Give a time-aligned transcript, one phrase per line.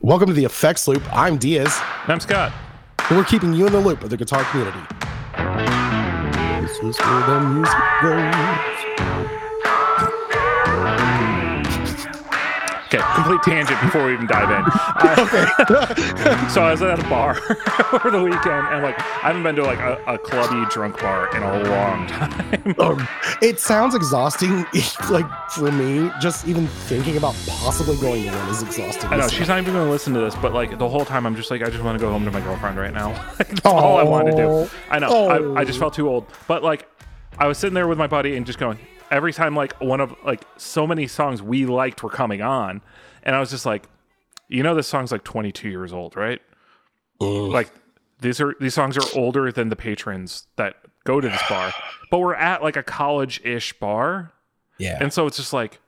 [0.00, 1.02] Welcome to the Effects Loop.
[1.14, 2.52] I'm Diaz, I'm Scott.
[3.08, 4.80] and we're keeping you in the loop of the guitar community.
[6.62, 8.77] This is where the music goes.
[12.90, 14.64] Okay, complete tangent before we even dive in.
[14.66, 17.32] Uh, so I was at a bar
[17.92, 21.28] over the weekend, and like I haven't been to like a, a clubby drunk bar
[21.36, 22.38] in a long time.
[22.78, 23.08] Um,
[23.42, 24.64] it sounds exhausting,
[25.10, 26.10] like for me.
[26.20, 29.10] Just even thinking about possibly going to one is exhausting.
[29.10, 31.26] I know she's not even going to listen to this, but like the whole time
[31.26, 33.12] I'm just like, I just want to go home to my girlfriend right now.
[33.36, 34.70] That's all I want to do.
[34.90, 35.08] I know.
[35.10, 35.54] Oh.
[35.56, 36.88] I, I just felt too old, but like
[37.38, 38.78] I was sitting there with my buddy and just going
[39.10, 42.82] every time like one of like so many songs we liked were coming on,
[43.22, 43.88] and I was just like,
[44.48, 46.40] you know, this song's like 22 years old, right?
[47.20, 47.50] Mm.
[47.50, 47.72] like
[48.20, 51.72] these are these songs are older than the patrons that go to this bar
[52.10, 54.32] but we're at like a college-ish bar
[54.78, 54.98] yeah.
[55.00, 55.80] and so it's just like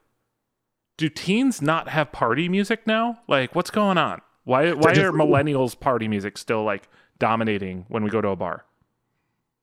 [0.97, 5.13] do teens not have party music now like what's going on why why just- are
[5.13, 6.89] millennials party music still like
[7.21, 8.65] dominating when we go to a bar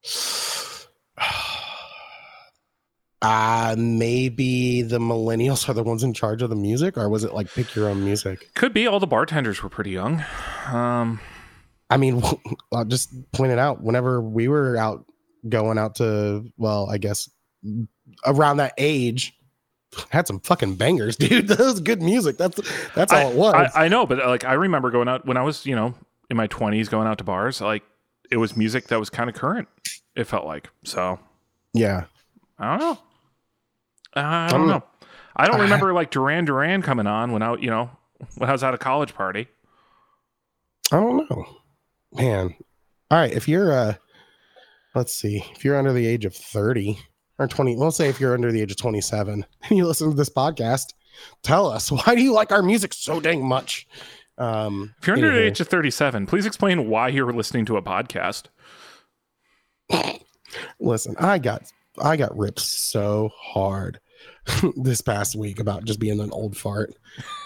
[3.20, 7.34] Uh, maybe the millennials are the ones in charge of the music, or was it
[7.34, 8.54] like pick your own music?
[8.54, 10.24] could be all the bartenders were pretty young
[10.68, 11.20] um
[11.90, 12.22] I mean,
[12.72, 13.82] I'll just point it out.
[13.82, 15.06] Whenever we were out
[15.48, 17.30] going out to, well, I guess
[18.26, 19.34] around that age,
[20.10, 21.48] had some fucking bangers, dude.
[21.48, 22.36] That was good music.
[22.36, 22.60] That's
[22.94, 23.72] that's all I, it was.
[23.74, 25.94] I, I know but like i remember going out when i was you know
[26.30, 27.82] in my 20s going out to bars like
[28.30, 29.66] it was music that was kind of current
[30.14, 31.18] it felt like so
[31.74, 32.04] yeah,
[32.58, 32.98] I don't know.
[34.16, 34.82] Uh, I don't know.
[35.36, 37.90] I don't remember like Duran Duran coming on when I, you know,
[38.36, 39.48] when I was at a college party.
[40.90, 41.46] I don't know,
[42.14, 42.54] man.
[43.10, 43.94] All right, if you're uh,
[44.94, 46.98] let's see, if you're under the age of thirty
[47.38, 50.16] or twenty, we'll say if you're under the age of twenty-seven and you listen to
[50.16, 50.94] this podcast,
[51.42, 53.86] tell us why do you like our music so dang much.
[54.38, 57.82] Um, If you're under the age of 37, please explain why you're listening to a
[57.82, 58.44] podcast.
[60.80, 61.62] listen i got
[62.02, 64.00] i got ripped so hard
[64.76, 66.94] this past week about just being an old fart.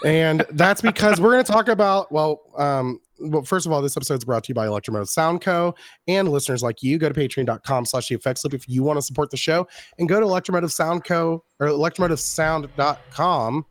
[0.05, 3.95] And that's because we're going to talk about well um well first of all this
[3.97, 5.75] episode is brought to you by electromotive sound co.
[6.07, 9.01] And listeners like you go to patreon.com slash the effects loop if you want to
[9.01, 9.67] support the show.
[9.99, 13.65] And go to electromotive sound co or electromotivesound.com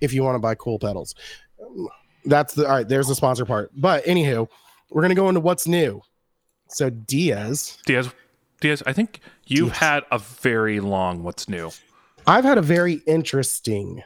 [0.00, 1.14] if you want to buy cool pedals.
[2.24, 3.70] That's the all right there's the sponsor part.
[3.74, 4.46] But anywho
[4.90, 6.02] we're going to go into what's new.
[6.68, 7.78] So diaz.
[7.86, 8.10] Diaz,
[8.62, 9.20] Diaz, I think
[9.52, 9.78] you've Diaz.
[9.78, 11.70] had a very long what's new.
[12.26, 14.02] I've had a very interesting.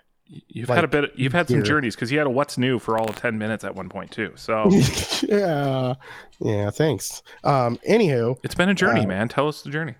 [0.48, 1.12] You've Like, had a bit.
[1.16, 3.62] You've had some journeys because you had a what's new for all of 10 minutes
[3.62, 4.32] at one point too.
[4.34, 4.68] So
[5.22, 5.94] yeah,
[6.40, 6.70] yeah.
[6.70, 7.22] Thanks.
[7.44, 7.78] Um.
[7.88, 9.28] Anywho, it's been a journey, Uh, man.
[9.28, 9.94] Tell us the journey.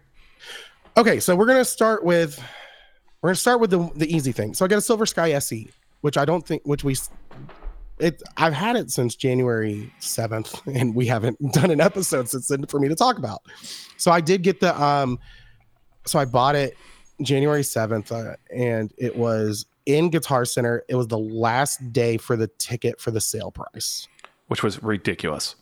[0.97, 1.21] okay.
[1.21, 2.43] So we're gonna start with
[3.23, 4.53] we're gonna start with the the easy thing.
[4.55, 5.69] So I got a Silver Sky SE,
[6.01, 6.97] which I don't think which we
[7.99, 12.67] it I've had it since January seventh, and we haven't done an episode since then
[12.67, 13.43] for me to talk about.
[13.97, 15.19] So I did get the um.
[16.07, 16.77] So I bought it
[17.23, 20.85] January seventh, uh, and it was in Guitar Center.
[20.89, 24.07] It was the last day for the ticket for the sale price.
[24.49, 25.57] Which was ridiculous.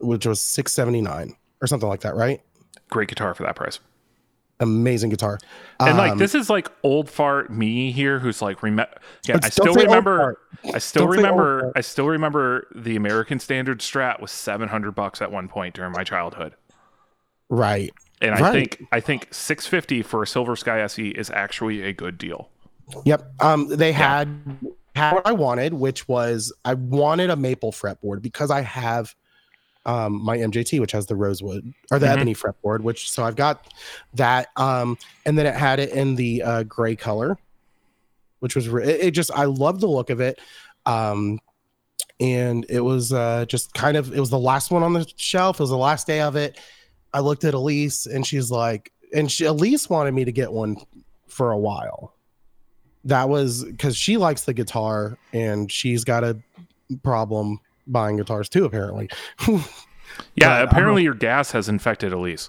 [0.00, 2.40] which was 679 or something like that, right?
[2.90, 3.78] Great guitar for that price.
[4.60, 5.38] Amazing guitar.
[5.80, 8.94] And like Um, this is like old fart me here, who's like remember.
[9.26, 10.38] Yeah, I still remember.
[10.72, 11.72] I still Don't remember.
[11.74, 15.92] I still remember the American Standard Strat was seven hundred bucks at one point during
[15.92, 16.54] my childhood,
[17.48, 17.92] right.
[18.22, 21.92] and I think I think six fifty for a Silver Sky SE is actually a
[21.92, 22.48] good deal.
[23.04, 23.32] Yep.
[23.40, 24.28] Um, they had
[24.94, 29.14] had what I wanted, which was I wanted a maple fretboard because I have
[29.86, 32.12] um my MJT, which has the rosewood or the Mhm.
[32.12, 33.72] ebony fretboard, which so I've got
[34.14, 34.48] that.
[34.56, 34.96] Um,
[35.26, 37.36] and then it had it in the uh, gray color,
[38.40, 40.38] which was re- it, it just I love the look of it.
[40.86, 41.38] Um,
[42.20, 45.56] and it was uh just kind of it was the last one on the shelf.
[45.56, 46.58] It was the last day of it.
[47.12, 50.76] I looked at Elise and she's like, and she Elise wanted me to get one
[51.28, 52.14] for a while.
[53.04, 56.38] That was because she likes the guitar and she's got a
[57.02, 59.08] problem buying guitars too, apparently.
[60.36, 62.48] Yeah, But, apparently your gas has infected Elise.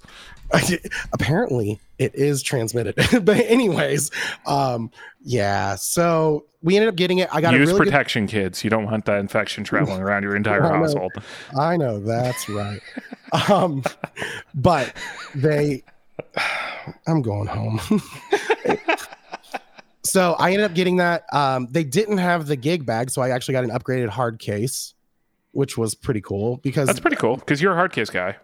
[1.13, 2.95] apparently it is transmitted.
[3.25, 4.11] but anyways,
[4.45, 4.91] um,
[5.23, 5.75] yeah.
[5.75, 7.29] So we ended up getting it.
[7.33, 8.63] I got Use a really good protection, kids.
[8.63, 10.75] You don't want that infection traveling around your entire I know.
[10.75, 11.13] household.
[11.59, 12.81] I know that's right.
[13.49, 13.83] um,
[14.53, 14.93] but
[15.33, 15.83] they,
[17.07, 17.79] I'm going home.
[20.03, 21.25] so I ended up getting that.
[21.33, 24.93] Um, they didn't have the gig bag, so I actually got an upgraded hard case,
[25.55, 28.35] which was pretty cool because That's pretty cool because you're a hard case guy.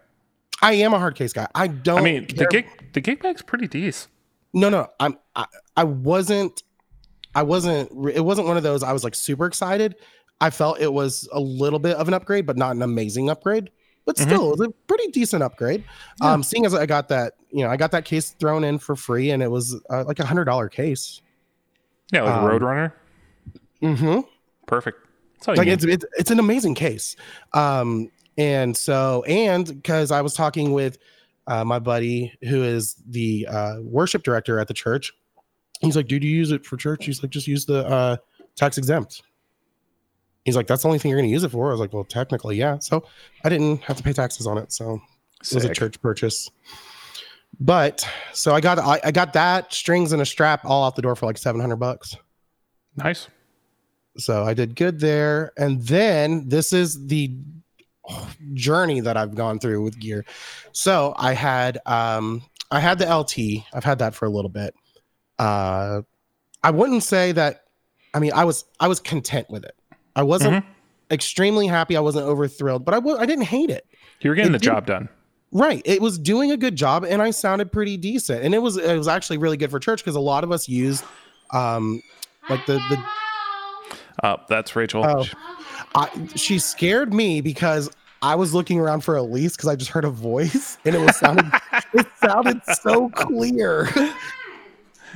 [0.61, 1.47] I am a hard case guy.
[1.53, 1.99] I don't.
[1.99, 4.11] I mean, the gig the gig bag's pretty decent.
[4.53, 5.17] No, no, I'm.
[5.35, 6.63] I, I wasn't.
[7.35, 7.91] I wasn't.
[8.13, 8.83] It wasn't one of those.
[8.83, 9.95] I was like super excited.
[10.39, 13.69] I felt it was a little bit of an upgrade, but not an amazing upgrade.
[14.05, 14.21] But Mhm.
[14.23, 15.83] still, it was a pretty decent upgrade.
[16.21, 16.31] Yeah.
[16.33, 18.95] Um, seeing as I got that, you know, I got that case thrown in for
[18.95, 21.21] free, and it was uh, like a hundred dollar case.
[22.11, 22.91] Yeah, like Um, Roadrunner.
[23.81, 24.19] Mm-hmm.
[24.67, 24.99] Perfect.
[25.47, 27.15] Like it's, it's it's an amazing case.
[27.53, 30.97] Um and so and because i was talking with
[31.47, 35.11] uh, my buddy who is the uh, worship director at the church.
[35.81, 37.05] He's like dude you use it for church?
[37.05, 38.17] He's like just use the uh
[38.55, 39.23] tax exempt.
[40.45, 41.69] He's like that's the only thing you're gonna use it for?
[41.69, 42.79] I was like well technically yeah.
[42.79, 43.03] So
[43.43, 44.71] i didn't have to pay taxes on it.
[44.71, 45.01] So
[45.41, 46.49] it was a church purchase.
[47.59, 51.01] But so i got I, I got that strings and a strap all out the
[51.01, 52.15] door for like 700 bucks.
[52.95, 53.27] Nice.
[54.17, 55.51] So I did good there.
[55.57, 57.33] And then this is the
[58.53, 60.25] journey that I've gone through with gear.
[60.71, 62.41] So I had um
[62.71, 63.63] I had the LT.
[63.73, 64.73] I've had that for a little bit.
[65.39, 66.01] Uh
[66.63, 67.65] I wouldn't say that
[68.13, 69.75] I mean I was I was content with it.
[70.15, 70.67] I wasn't Mhm.
[71.11, 71.95] extremely happy.
[71.95, 73.85] I wasn't over thrilled, but I w- I didn't hate it.
[74.21, 75.07] You're getting It the job done.
[75.53, 75.81] Right.
[75.85, 78.43] It was doing a good job and I sounded pretty decent.
[78.43, 80.67] And it was it was actually really good for church because a lot of us
[80.67, 81.03] used
[81.51, 82.01] um
[82.49, 83.03] like the the
[84.23, 85.05] Uh, that's Rachel.
[85.05, 85.25] Oh.
[85.95, 87.89] I, she scared me because
[88.21, 91.17] I was looking around for Elise because I just heard a voice and it was
[91.17, 91.51] sounded
[91.93, 93.87] it sounded so clear.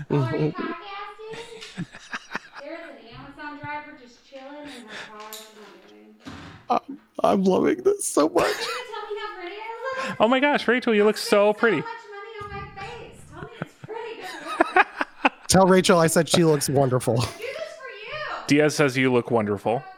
[0.10, 0.56] Are you podcasting?
[2.62, 5.22] There's an Amazon driver just chilling in her car.
[6.68, 8.44] What am I'm loving this so much.
[8.44, 8.58] I doing?
[8.58, 10.18] Tell me how pretty I look.
[10.20, 11.82] Oh my gosh, Rachel, you look so pretty.
[11.82, 11.96] So much
[12.42, 13.22] money on my face.
[13.32, 14.16] Tell me it's pretty.
[14.22, 15.48] Good work.
[15.48, 17.16] Tell Rachel I said she looks wonderful.
[17.16, 18.35] Do this for you.
[18.48, 19.84] Diaz says you look wonderful.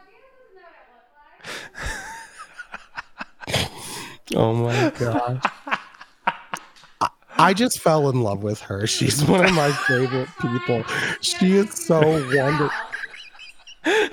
[4.36, 5.40] Oh my god.
[7.38, 8.86] I- just fell in love with her.
[8.86, 10.84] She's one of my favorite people.
[11.22, 12.68] She is so wonderful.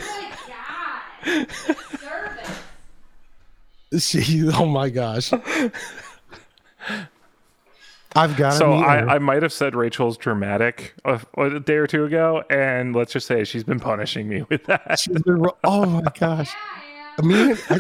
[4.00, 5.32] She oh my gosh.
[8.16, 12.06] I've got So I, I might have said Rachel's dramatic a, a day or two
[12.06, 15.00] ago, and let's just say she's been punishing me with that.
[15.00, 16.58] She's been oh my gosh.
[17.18, 17.80] I mean, I,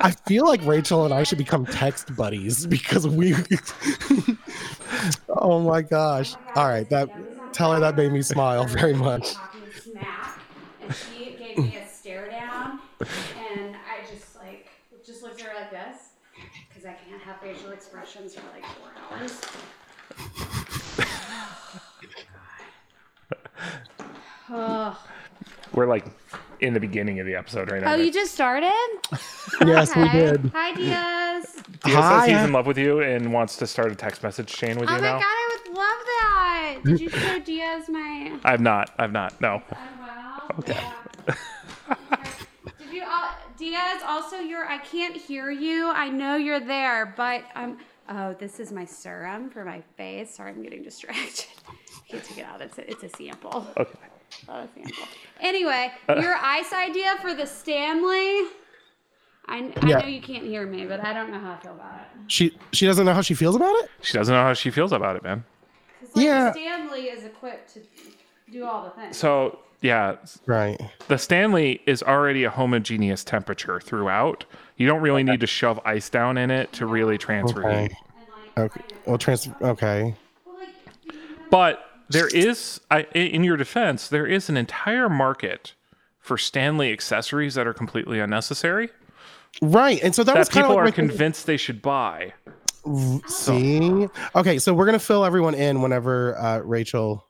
[0.00, 3.34] I feel like Rachel and I should become text buddies because we.
[5.28, 6.36] oh my gosh!
[6.54, 7.10] All right, that
[7.52, 9.36] tell her that made me smile very much.
[9.36, 10.40] Talking smack,
[10.80, 14.68] and she gave me a stare down, and I just like
[15.04, 15.98] just looked at her like this
[16.68, 19.40] because I can't have facial expressions for like four hours.
[24.52, 24.98] Oh,
[25.72, 26.04] We're like
[26.60, 27.92] in the beginning of the episode right now.
[27.92, 28.72] oh you just started?
[29.66, 30.50] Yes, we did.
[30.54, 31.54] Hi, Diaz.
[31.84, 32.20] Diaz Hi.
[32.26, 34.88] says he's in love with you and wants to start a text message chain with
[34.88, 35.08] Oh you now.
[35.10, 36.78] Oh my god, I would love that.
[36.84, 38.38] Did you show Diaz my?
[38.44, 38.90] I've not.
[38.98, 39.38] I've not.
[39.40, 39.62] No.
[39.70, 40.48] Oh, wow.
[40.58, 40.80] Okay.
[41.28, 42.30] Okay.
[42.78, 44.02] Did you, uh, Diaz?
[44.06, 44.66] Also, you're.
[44.66, 45.88] I can't hear you.
[45.90, 47.78] I know you're there, but um.
[48.08, 50.34] Oh, this is my serum for my face.
[50.34, 51.46] Sorry, I'm getting distracted.
[51.68, 51.72] I
[52.08, 52.60] can't take it out.
[52.60, 53.66] It's a, it's a sample.
[53.76, 53.98] Okay.
[54.48, 55.04] Not a sample.
[55.40, 56.16] Anyway, uh.
[56.20, 58.48] your ice idea for the Stanley.
[59.46, 59.98] I, I Yeah.
[60.00, 62.06] know you can't hear me, but I don't know how I feel about it.
[62.30, 63.90] She she doesn't know how she feels about it.
[64.02, 65.44] She doesn't know how she feels about it, man.
[66.00, 66.44] 'Cause, like, Yeah.
[66.44, 67.80] the Stanley is equipped to
[68.52, 69.16] do all the things.
[69.16, 70.16] So yeah,
[70.46, 70.78] Right.
[71.08, 74.44] the Stanley is already a homogeneous temperature throughout.
[74.76, 77.82] You don't really need to shove ice down in it to really transfer Okay.
[77.88, 77.96] heat.
[78.58, 78.80] Okay.
[79.06, 79.48] Well, trans.
[79.62, 80.14] Okay.
[80.46, 80.68] well, like,
[81.02, 85.74] do you have- But there is, I, in your defense, there is an entire market
[86.18, 88.90] for Stanley accessories that are completely unnecessary
[89.60, 90.00] Right.
[90.02, 91.08] And so that, was that kind people of are like my thing.
[91.08, 92.34] convinced they should buy.
[93.26, 94.08] See.
[94.36, 97.26] Okay, so we're gonna fill everyone in whenever uh, Rachel.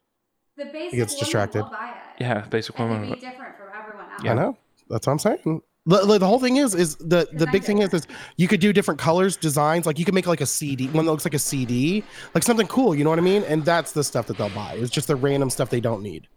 [0.57, 1.63] the basic gets woman distracted.
[1.63, 2.23] will buy it.
[2.23, 3.05] Yeah, basic And women.
[3.09, 4.23] it'd be different from everyone else.
[4.23, 4.33] Yeah.
[4.33, 4.59] I know.
[4.91, 5.63] That's what I'm saying.
[5.91, 8.07] The, the, the whole thing is is the the big thing is is
[8.37, 9.87] you could do different colors, designs.
[9.87, 12.69] Like you could make like a CD, one that looks like a CD, like something
[12.69, 12.95] cool.
[12.95, 13.43] You know what I mean?
[13.43, 14.75] And that's the stuff that they'll buy.
[14.75, 16.29] It's just the random stuff they don't need.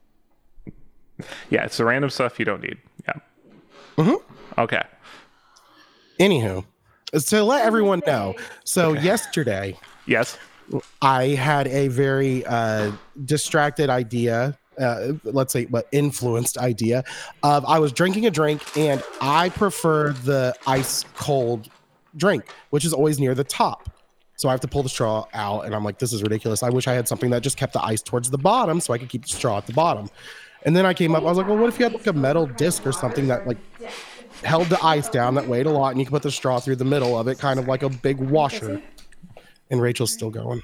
[1.52, 2.78] Yeah, it's the random stuff you don't need.
[3.08, 3.14] Yeah.
[3.98, 4.60] Mm-hmm.
[4.62, 4.82] Okay.
[6.20, 6.66] Anywho,
[7.18, 8.34] so let everyone know.
[8.64, 10.38] So yesterday, Yes.
[11.02, 12.92] I had a very uh,
[13.26, 14.58] distracted idea.
[14.80, 17.04] Uh, let's say, but influenced idea
[17.44, 21.70] of I was drinking a drink and I prefer the ice cold
[22.16, 23.90] drink, which is always near the top.
[24.36, 26.64] So I have to pull the straw out, and I'm like, this is ridiculous.
[26.64, 28.98] I wish I had something that just kept the ice towards the bottom, so I
[28.98, 30.10] could keep the straw at the bottom.
[30.64, 32.14] And then I came up, I was like, well, what if you had like a
[32.14, 33.58] metal disc or something that like
[34.44, 36.78] held the ice down that weighed a lot, and you could put the straw through
[36.78, 38.82] the middle of it, kind of like a big washer.
[39.70, 40.62] And Rachel's still going.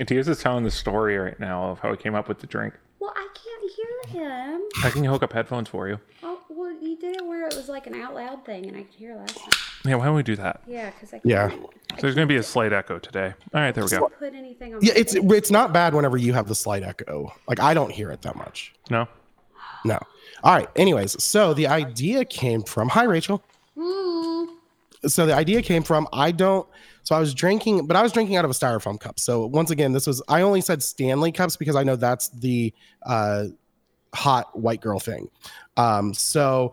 [0.00, 2.46] And Diaz is telling the story right now of how he came up with the
[2.46, 2.72] drink.
[3.00, 4.62] Well, I can't hear him.
[4.82, 6.00] I can hook up headphones for you.
[6.22, 8.82] Oh, well, you did it where it was like an out loud thing and I
[8.84, 9.50] could hear last time.
[9.84, 10.62] Yeah, why don't we do that?
[10.66, 11.50] Yeah, because I Yeah.
[11.50, 13.34] couldn't So there's going to be a slight echo today.
[13.54, 14.08] All right, there we go.
[14.18, 14.80] put anything on.
[14.82, 15.22] Yeah, my it's face.
[15.32, 17.32] it's not bad whenever you have the slight echo.
[17.46, 18.72] Like I don't hear it that much.
[18.88, 19.06] No?
[19.84, 19.98] No.
[20.42, 20.68] All right.
[20.76, 23.42] Anyways, so the idea came from hi Rachel.
[23.78, 24.56] Ooh.
[25.06, 26.66] So the idea came from I don't.
[27.10, 29.18] So I was drinking, but I was drinking out of a styrofoam cup.
[29.18, 32.72] So once again, this was I only said Stanley cups because I know that's the
[33.02, 33.46] uh,
[34.14, 35.28] hot white girl thing.
[35.76, 36.72] Um, so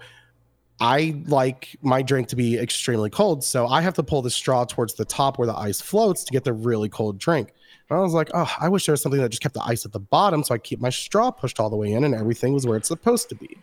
[0.79, 3.43] I like my drink to be extremely cold.
[3.43, 6.31] So I have to pull the straw towards the top where the ice floats to
[6.31, 7.51] get the really cold drink.
[7.89, 9.87] And I was like, oh, I wish there was something that just kept the ice
[9.87, 12.53] at the bottom so I keep my straw pushed all the way in and everything
[12.53, 13.57] was where it's supposed to be.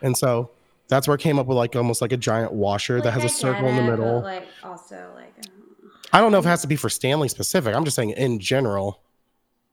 [0.00, 0.52] And so
[0.88, 3.26] that's where I came up with like almost like a giant washer that has I
[3.26, 4.22] a circle in the it, middle.
[4.22, 5.23] Like also like.
[6.14, 7.74] Uh, I don't know if it has to be for Stanley specific.
[7.74, 9.00] I'm just saying in general,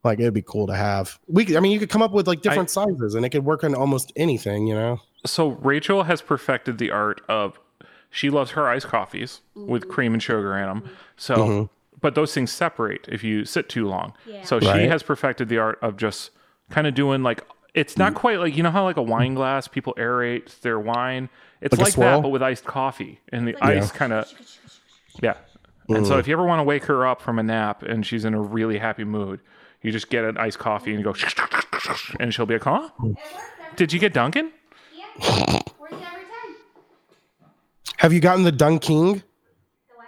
[0.04, 1.20] like it'd be cool to have.
[1.28, 3.46] We, could, I mean, you could come up with like different sizes, and it could
[3.46, 5.00] work on almost anything, you know.
[5.26, 7.60] So Rachel has perfected the art of
[8.10, 10.90] she loves her iced coffees with cream and sugar in them.
[11.16, 11.70] So, Mhm.
[12.02, 14.14] but those things separate if you sit too long.
[14.26, 14.44] Yeah.
[14.44, 16.32] So she has perfected the art of just
[16.72, 17.44] kind of doing like
[17.74, 21.30] it's not quite like you know how like a wine glass people aerate their wine.
[21.62, 24.26] It's Like like, that, but with iced coffee and the Like- ice kind of
[25.22, 25.36] yeah.
[25.96, 28.26] And so if you ever want to wake her up from a nap and she's
[28.26, 29.40] in a really happy mood,
[29.82, 31.16] you just get an iced coffee and you go,
[32.20, 32.90] and she'll be like, "Huh?
[33.00, 33.20] It works
[33.64, 34.52] every, Did you get Dunkin'?"
[34.96, 35.06] yeah,
[35.80, 36.56] works every time.
[37.98, 39.14] Have you gotten the Dun King?
[39.16, 39.22] The
[39.96, 40.08] what?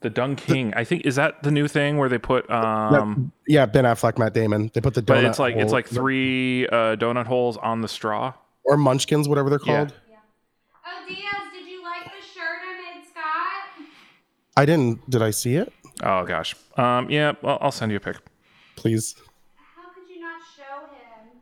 [0.00, 0.72] The Dung King.
[0.76, 4.34] I think is that the new thing where they put um yeah, Ben Affleck, Matt
[4.34, 4.70] Damon.
[4.74, 5.06] They put the donut.
[5.06, 8.32] but it's like it's like three uh donut holes on the straw.
[8.64, 9.76] or Munchkins, whatever they're Yeah.
[9.86, 9.94] called.
[10.86, 11.18] Oh, Diaz,
[11.54, 13.86] did you like the shirt I made Scott?
[14.56, 15.08] I didn't.
[15.10, 15.72] Did I see it?
[16.02, 16.54] Oh gosh.
[16.76, 18.16] Um yeah, well, I'll send you a pic.
[18.76, 19.14] Please.
[19.56, 21.38] How could you not show him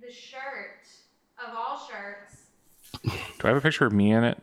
[0.00, 0.86] the shirt
[1.38, 2.42] of all shirts?
[3.38, 4.38] Do I have a picture of me in it?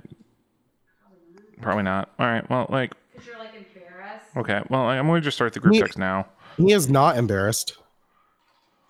[1.61, 2.09] Probably not.
[2.19, 2.47] All right.
[2.49, 4.25] Well, like Because you're like embarrassed.
[4.37, 4.61] okay.
[4.69, 6.25] Well, I'm going to just start the group Me- text now.
[6.57, 7.77] He is not embarrassed.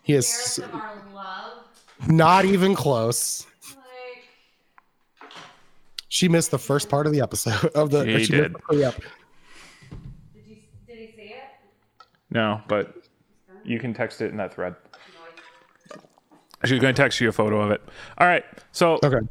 [0.03, 1.67] He Embarrassed is of our love.
[2.07, 3.45] not even close.
[6.09, 8.19] She missed the first part of the episode of the.
[8.19, 8.53] She did.
[8.53, 8.95] the pre-ep.
[8.95, 10.55] did you
[10.87, 11.43] did he see it?
[12.29, 12.95] No, but
[13.63, 14.75] you can text it in that thread.
[16.65, 17.81] She's going to text you a photo of it.
[18.17, 18.43] All right.
[18.73, 19.25] So Okay.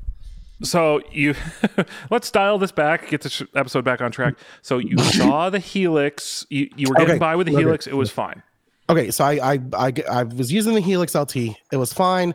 [0.62, 1.34] so you
[2.10, 6.44] let's dial this back get this episode back on track so you saw the helix
[6.50, 7.62] you, you were getting Okay, by with the okay.
[7.62, 8.42] helix it was fine
[8.90, 11.36] Okay, so I, I I I was using the Helix LT.
[11.36, 12.34] It was fine.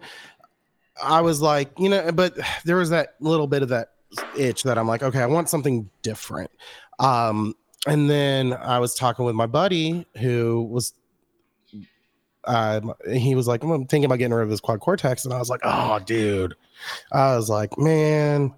[1.04, 3.93] I was like, you know, but there was that little bit of that
[4.38, 6.52] itch that I'm like, okay, I want something different.
[7.00, 7.56] Um,
[7.86, 10.94] and then I was talking with my buddy who was,
[12.46, 15.40] um, he was like, I'm thinking about getting rid of this quad cortex, and I
[15.40, 16.56] was like, oh, dude,
[17.12, 18.54] I was like, man.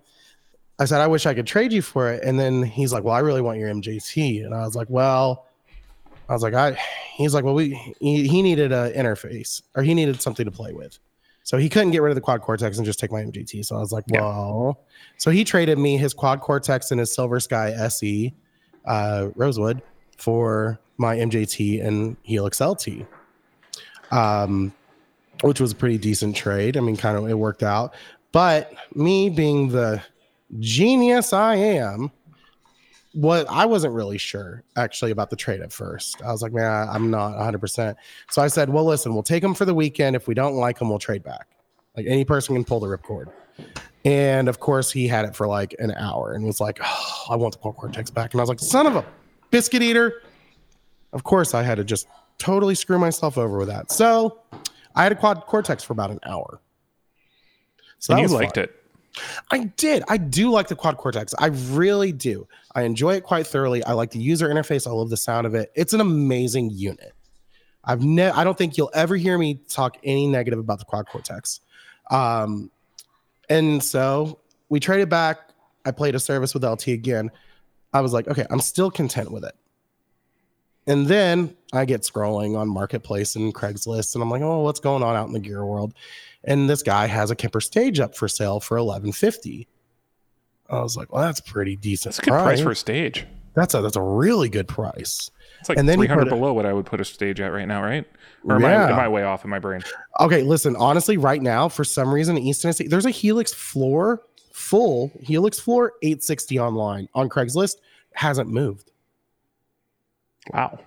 [0.78, 2.22] I said, I wish I could trade you for it.
[2.22, 4.44] And then he's like, Well, I really want your MJT.
[4.44, 5.46] And I was like, Well,
[6.28, 6.78] I was like, I,
[7.16, 10.74] he's like, well, we, he, he needed an interface or he needed something to play
[10.74, 10.98] with.
[11.46, 13.64] So he couldn't get rid of the quad cortex and just take my MJT.
[13.64, 14.72] So I was like, Yeah.
[15.18, 18.34] so he traded me his quad cortex and his Silver Sky SE
[18.86, 19.82] uh, Rosewood
[20.18, 22.88] for my MJT and Helix LT,
[24.12, 24.74] um,
[25.42, 26.78] which was a pretty decent trade.
[26.78, 27.94] I mean, kind of it worked out.
[28.32, 30.02] But me being the
[30.60, 32.12] genius I am,
[33.16, 36.22] what I wasn't really sure actually about the trade at first.
[36.22, 37.96] I was like, man, I- I'm not 100%.
[38.30, 40.16] So I said, well, listen, we'll take them for the weekend.
[40.16, 41.48] If we don't like them, we'll trade back.
[41.96, 43.32] Like any person can pull the ripcord.
[44.04, 47.36] And of course, he had it for like an hour and was like, oh, I
[47.36, 48.34] want the quad cortex back.
[48.34, 49.06] And I was like, son of a
[49.50, 50.22] biscuit eater.
[51.14, 52.08] Of course, I had to just
[52.38, 53.92] totally screw myself over with that.
[53.92, 54.42] So
[54.94, 56.60] I had a quad cortex for about an hour.
[58.00, 58.66] So and you liked fun.
[58.66, 58.85] it
[59.52, 60.04] I did.
[60.08, 61.34] I do like the quad cortex.
[61.40, 62.48] I really do.
[62.74, 63.84] I enjoy it quite thoroughly.
[63.84, 64.88] I like the user interface.
[64.88, 65.72] I love the sound of it.
[65.76, 67.14] It's an amazing unit.
[67.84, 71.08] I've ne- I don't think you'll ever hear me talk any negative about the quad
[71.08, 71.62] cortex.
[72.12, 72.72] Um,
[73.50, 75.38] and so we traded back.
[75.86, 77.30] I played a service with LT again.
[77.94, 79.56] I was like, okay, I'm still content with it.
[80.88, 85.02] And then I get scrolling on Marketplace and Craigslist, and I'm like, oh, what's going
[85.02, 85.94] on out in the gear world?
[86.46, 89.68] And this guy has a Kemper stage up for sale for 1150.
[90.70, 92.16] I was like, well, that's pretty decent.
[92.16, 95.32] that's a good price for a stage that's a that's a really good price.
[95.62, 97.82] it's like And then 300 below what i would put a stage at right now
[97.82, 98.06] right
[98.44, 98.86] or am, Yeah.
[98.88, 99.82] I, am I way off in my brain
[100.20, 105.12] Okay, listen, honestly, right now, for some reason, East Tennessee, there's a Helix floor, full
[105.22, 107.76] Helix floor, 860 online on Craigslist,
[108.14, 108.92] hasn't moved.
[110.54, 110.80] wow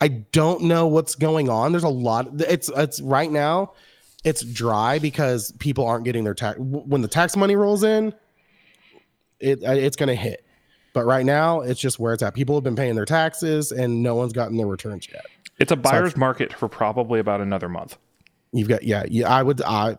[0.00, 1.70] I don't know what's going on.
[1.70, 2.28] There's a lot.
[2.40, 3.74] It's it's right now,
[4.24, 8.14] it's dry because people aren't getting their tax when the tax money rolls in.
[9.40, 10.44] it uh, it's gonna hit.
[10.92, 12.34] But right now, it's just where it's at.
[12.34, 15.24] People have been paying their taxes, and no one's gotten their returns yet.
[15.58, 17.96] It's a buyer's market for probably about another month.
[18.52, 19.28] You've got yeah, yeah.
[19.28, 19.96] I would, I,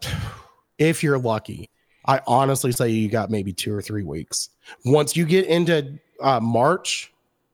[0.77, 1.69] if you're lucky,
[2.05, 4.49] I honestly say you got maybe two or three weeks.
[4.85, 7.11] Once you get into uh, March,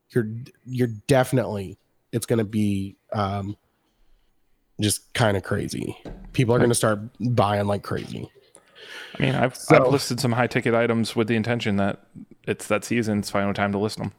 [0.10, 0.28] you're
[0.66, 1.78] you're definitely
[2.12, 3.56] it's going to be um,
[4.80, 5.98] just kind of crazy.
[6.34, 8.30] People are going to start buying like crazy.
[9.18, 12.04] I mean, I've, So- I've listed some high ticket items with the intention that
[12.48, 13.20] it's that season.
[13.20, 14.14] It's final time to list them.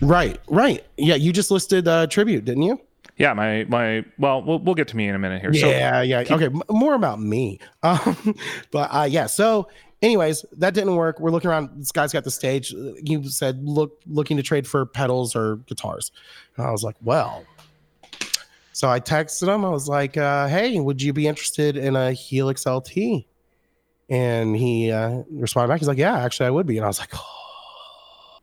[0.00, 0.84] Right, right.
[0.96, 2.80] Yeah, you just listed uh, tribute, didn't you?
[3.18, 4.04] Yeah, my my.
[4.18, 5.52] Well, we'll we'll get to me in a minute here.
[5.54, 6.24] So Yeah, yeah.
[6.28, 7.58] Okay, m- more about me.
[7.84, 8.34] Um,
[8.72, 9.26] but uh, yeah.
[9.26, 9.68] So,
[10.00, 11.20] anyways, that didn't work.
[11.20, 11.70] We're looking around.
[11.76, 12.72] This guy's got the stage.
[12.72, 16.10] You said look, looking to trade for pedals or guitars.
[16.56, 17.44] And I was like, well.
[18.72, 19.64] So I texted him.
[19.64, 23.26] I was like, uh, hey, would you be interested in a Helix LT?
[24.08, 25.80] And he uh, responded back.
[25.80, 26.78] He's like, yeah, actually, I would be.
[26.78, 28.38] And I was like, oh.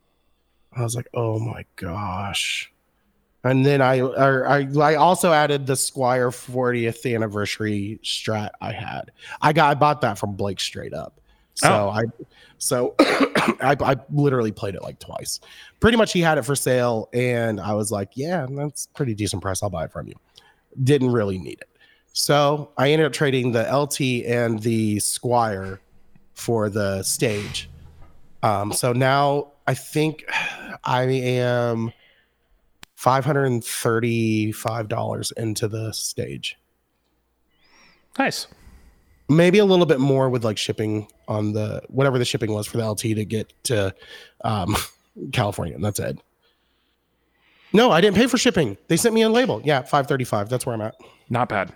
[0.75, 2.71] I was like, oh my gosh.
[3.43, 9.11] And then I, I I also added the Squier 40th anniversary strat I had.
[9.41, 11.21] I got I bought that from Blake straight up.
[11.59, 11.89] So Oh.
[11.89, 12.03] I
[12.57, 15.39] so I, I literally played it like twice.
[15.79, 19.41] Pretty much he had it for sale and I was like, yeah, that's pretty decent
[19.41, 19.61] price.
[19.63, 20.15] I'll buy it from you.
[20.83, 21.69] Didn't really need it.
[22.13, 25.79] So I ended up trading the LT and the Squier
[26.33, 27.69] for the stage.
[28.43, 30.23] Um, so now I think
[30.83, 31.91] I am
[32.95, 36.57] five hundred and thirty-five dollars into the stage.
[38.17, 38.47] nice.
[39.29, 42.77] Maybe a little bit more with like shipping on the whatever the shipping was for
[42.77, 43.93] the LT to get to
[44.43, 44.75] um,
[45.31, 46.19] California, and that's it.
[47.71, 48.77] No, I didn't pay for shipping.
[48.87, 49.61] They sent me a label.
[49.63, 50.49] Yeah, five thirty-five.
[50.49, 50.95] That's where I'm at.
[51.29, 51.71] Not bad.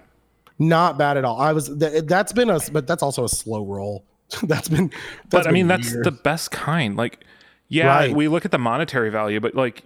[0.57, 1.39] Not bad at all.
[1.39, 4.03] I was th- that's been a but that's also a slow roll.
[4.43, 4.87] that's been.
[5.29, 6.03] But that's I mean, that's years.
[6.03, 6.95] the best kind.
[6.95, 7.23] Like,
[7.67, 8.15] yeah, Right.
[8.15, 9.83] we look at the monetary value, but like,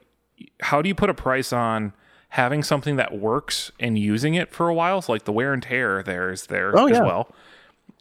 [0.62, 1.92] how do you put a price on
[2.30, 5.02] having something that works and using it for a while?
[5.02, 7.04] So like the wear and tear there is there Oh, as yeah.
[7.04, 7.34] well.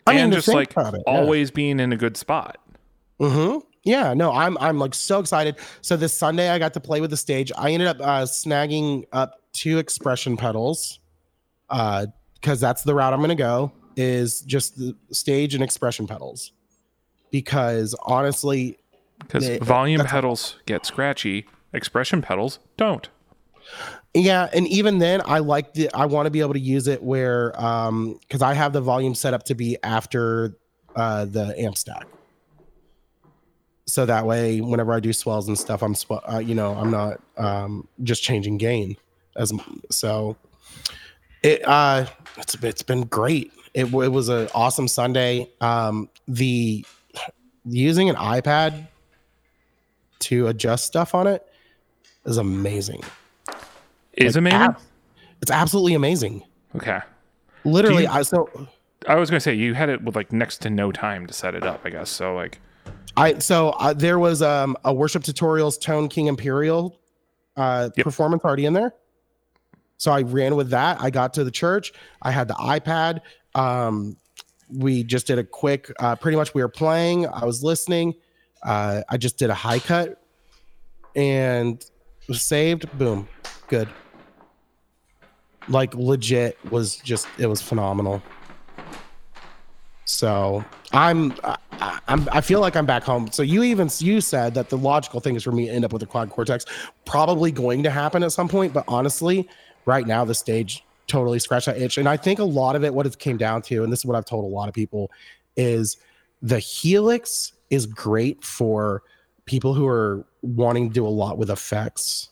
[0.06, 1.00] I mean, and to just like it, yeah.
[1.06, 2.58] always being in a good spot.
[3.20, 3.58] Mm-hmm.
[3.84, 5.56] Yeah, no, I'm I'm like so excited.
[5.80, 7.52] So this Sunday I got to play with the stage.
[7.56, 10.98] I ended up uh, snagging up two expression pedals,
[11.70, 13.72] uh, because that's the route I'm gonna go.
[13.96, 16.52] Is just the stage and expression pedals,
[17.30, 18.78] because honestly,
[19.20, 23.08] Because volume pedals get scratchy, expression pedals don't.
[24.14, 27.02] Yeah, and even then I like the I want to be able to use it
[27.02, 30.56] where um because I have the volume set up to be after
[30.94, 32.06] uh the amp stack.
[33.86, 36.90] So that way, whenever I do swells and stuff, I'm sw- uh, you know I'm
[36.90, 38.96] not um just changing gain
[39.36, 39.52] as
[39.90, 40.36] so.
[41.42, 42.06] It uh
[42.38, 43.52] it's it's been great.
[43.74, 45.50] It, it was an awesome Sunday.
[45.60, 46.84] Um, the
[47.66, 48.88] using an iPad
[50.20, 51.46] to adjust stuff on it
[52.24, 53.02] is amazing.
[54.16, 54.60] Is Like, amazing.
[54.62, 54.78] ab-
[55.42, 56.42] it's absolutely amazing.
[56.76, 57.00] okay.
[57.64, 58.48] Literally, you- I so
[59.08, 61.54] I was gonna say you had it with like next to no time to set
[61.54, 61.80] it up.
[61.84, 62.34] I guess so.
[62.34, 62.60] Like,
[63.16, 66.98] I so uh, there was um a worship tutorials Tone King Imperial
[67.56, 68.04] uh Yep.
[68.04, 68.94] performance already in there.
[69.98, 71.00] So I ran with that.
[71.00, 71.92] I got to the church.
[72.22, 73.20] I had the iPad.
[73.54, 74.16] Um,
[74.70, 75.90] we just did a quick.
[75.98, 77.26] Uh, pretty much, we were playing.
[77.26, 78.14] I was listening.
[78.62, 80.22] Uh, I just did a high cut,
[81.14, 81.84] and
[82.28, 82.86] was saved.
[82.98, 83.26] Boom,
[83.68, 83.88] good.
[85.68, 88.22] Like legit was just it was phenomenal.
[90.04, 91.56] So I'm I,
[92.08, 93.30] I'm I feel like I'm back home.
[93.32, 95.92] So you even you said that the logical thing is for me to end up
[95.92, 96.64] with a quad cortex,
[97.04, 98.72] probably going to happen at some point.
[98.72, 99.48] But honestly,
[99.84, 102.94] right now the stage totally scratched that itch, and I think a lot of it,
[102.94, 105.10] what it came down to, and this is what I've told a lot of people,
[105.56, 105.96] is
[106.42, 109.02] the Helix is great for
[109.44, 112.30] people who are wanting to do a lot with effects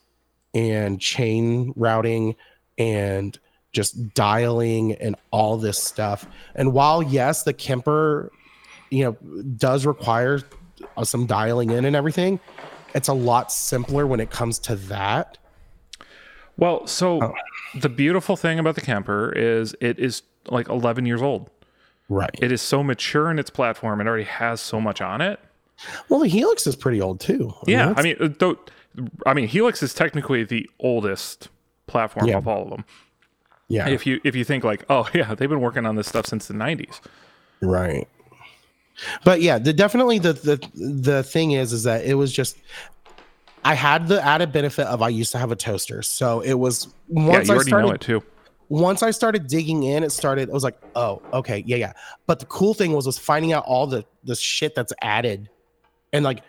[0.54, 2.36] and chain routing
[2.78, 3.38] and
[3.72, 6.26] just dialing and all this stuff.
[6.54, 8.30] And while yes, the Kemper,
[8.90, 10.40] you know, does require
[10.96, 12.38] uh, some dialing in and everything,
[12.94, 15.38] it's a lot simpler when it comes to that.
[16.56, 17.34] well, so Oh.
[17.80, 21.50] the beautiful thing about the Kemper is it is like 11 years old.
[22.08, 22.30] Right.
[22.40, 24.00] It is so mature in its platform.
[24.00, 25.40] It already has so much on it.
[26.08, 27.52] well, the Helix is pretty old too.
[27.66, 28.58] Yeah, that's- I mean, uh, though,
[29.26, 31.48] I mean, Helix is technically the oldest
[31.86, 32.38] platform Yeah.
[32.38, 32.84] of all of them.
[33.68, 36.26] yeah, If you if you think like, oh yeah, they've been working on this stuff
[36.26, 37.00] since the '90s.
[37.60, 38.06] right.
[39.24, 40.68] But yeah, the definitely the the
[41.02, 42.56] the thing is is that it was just
[43.64, 46.94] I had the added benefit of I used to have a toaster, so it was
[47.08, 48.22] Yeah, once you I already started know it too.
[48.68, 50.48] once I started digging in, it started.
[50.48, 51.92] It was like, oh, okay, yeah, yeah.
[52.26, 55.50] But the cool thing was was finding out all the the shit that's added,
[56.12, 56.42] and like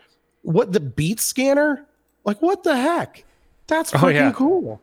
[0.44, 1.84] what the beat scanner?
[2.26, 3.24] Like what the heck?
[3.68, 4.32] That's Oh, freaking yeah.
[4.34, 4.82] cool.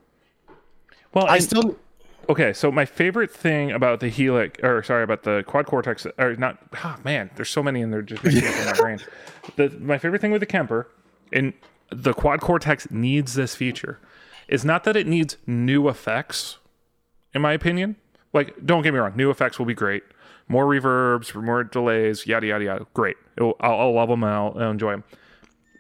[1.14, 1.78] Well, I and- still
[2.28, 2.52] okay.
[2.52, 6.58] So my favorite thing about the Helix, or sorry, about the Quad Cortex, or not.
[6.84, 8.98] Oh man, there's so many, and they're just mixing up in my brain.
[9.56, 10.88] The my favorite thing with the Kemper,
[11.32, 11.52] and
[11.90, 13.98] the Quad Cortex needs this feature,
[14.46, 16.58] is not that it needs new effects,
[17.34, 17.96] in my opinion.
[18.32, 20.04] Like, don't get me wrong, new effects will be great.
[20.48, 22.86] More reverbs, more delays, yada yada yada.
[22.94, 23.16] Great.
[23.36, 25.04] It'll, I'll, I'll love them and I'll, I'll enjoy them.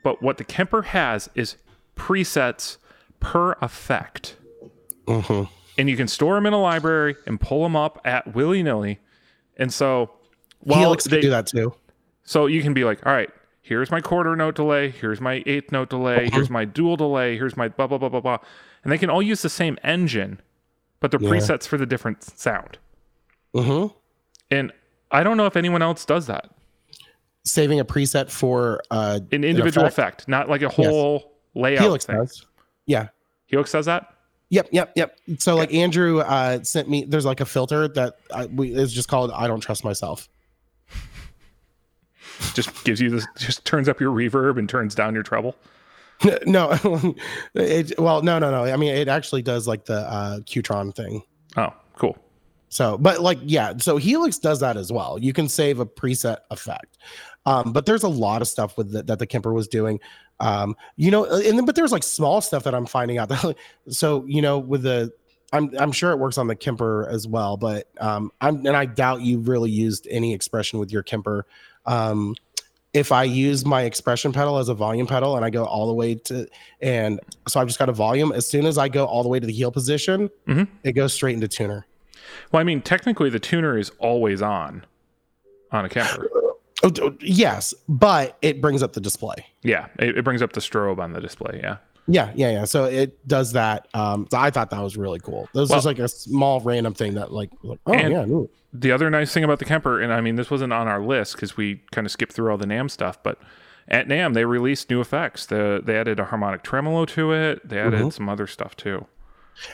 [0.02, 1.56] But what the Kemper has is
[1.96, 2.78] presets
[3.20, 4.36] per effect
[5.78, 8.98] and you can store them in a library and pull them up at willy nilly.
[9.56, 10.10] And so,
[10.60, 11.74] while Helix they can do that too.
[12.24, 15.72] so you can be like, all right, here's my quarter note delay, here's my eighth
[15.72, 18.38] note delay, here's my dual delay, here's my blah blah blah blah blah,
[18.82, 20.40] and they can all use the same engine,
[21.00, 22.78] but they're presets for the different sound.
[23.54, 23.94] Mm-hmm.
[24.50, 24.72] And
[25.10, 26.50] I don't know if anyone else does that.
[27.44, 30.20] Saving a preset for uh, An individual effect?
[30.22, 32.16] effect, not like a whole layout Helix thing.
[32.16, 32.46] does.
[32.86, 33.08] Yeah.
[33.46, 34.11] Helix does that.
[34.52, 35.18] Yep, yep, yep.
[35.38, 37.04] So like Andrew uh, sent me.
[37.04, 40.28] There's like a filter that I, we, is just called "I don't trust myself."
[42.54, 45.54] Just gives you this, just turns up your reverb and turns down your treble.
[46.46, 46.76] no,
[47.54, 48.64] it, well, no, no, no.
[48.64, 51.22] I mean, it actually does like the uh, Qtron thing.
[51.56, 52.18] Oh, cool.
[52.68, 53.74] So, but like, yeah.
[53.78, 55.18] So Helix does that as well.
[55.18, 56.98] You can save a preset effect.
[57.46, 60.00] Um, but there's a lot of stuff with the, that the Kemper was doing.
[60.40, 63.56] Um, you know, and then but there's like small stuff that I'm finding out that
[63.88, 65.12] so you know with the
[65.52, 68.86] I'm I'm sure it works on the Kemper as well, but um I'm and I
[68.86, 71.46] doubt you really used any expression with your Kemper.
[71.86, 72.34] Um
[72.94, 75.94] if I use my expression pedal as a volume pedal and I go all the
[75.94, 76.46] way to
[76.80, 79.40] and so I've just got a volume, as soon as I go all the way
[79.40, 80.68] to the heel position, Mhm.
[80.82, 81.86] it goes straight into tuner.
[82.50, 84.84] Well, I mean, technically, the tuner is always on
[85.70, 86.28] on a Kemper.
[86.82, 89.46] Oh, yes, but it brings up the display.
[89.62, 91.60] Yeah, it, it brings up the strobe on the display.
[91.62, 91.76] Yeah.
[92.08, 92.64] Yeah, yeah, yeah.
[92.64, 93.86] So it does that.
[93.94, 95.48] Um, so I thought that was really cool.
[95.54, 98.50] That was Well- just like a small random thing that, like, like oh yeah, ooh.
[98.72, 101.34] The other nice thing about the Kemper, and I mean, this wasn't on our list
[101.34, 103.38] because we kind of skipped through all the NAMM stuff, but
[103.88, 105.46] at NAMM they released new effects.
[105.46, 107.68] The, they added a harmonic tremolo to it.
[107.68, 108.08] They added Mm-hmm.
[108.10, 109.06] some other stuff too.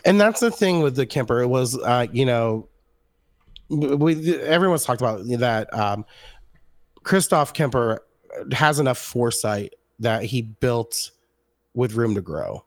[0.04, 1.40] and that's the thing with the Kemper.
[1.40, 2.68] It was, uh, you know,
[3.70, 5.72] we everyone's talked about that.
[5.72, 6.04] Um,
[7.08, 8.04] Christoph Kemper
[8.52, 11.10] has enough foresight that he built
[11.72, 12.66] with room to grow,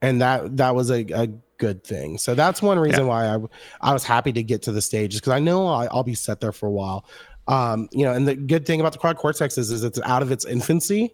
[0.00, 1.26] and that that was a, a
[1.58, 2.18] good thing.
[2.18, 3.38] So that's one reason why I
[3.80, 6.14] I was happy to get to the stage is because I know I, I'll be
[6.14, 7.04] set there for a while.
[7.48, 10.22] Um, you know, and the good thing about the quad cortex is, is it's out
[10.22, 11.12] of its infancy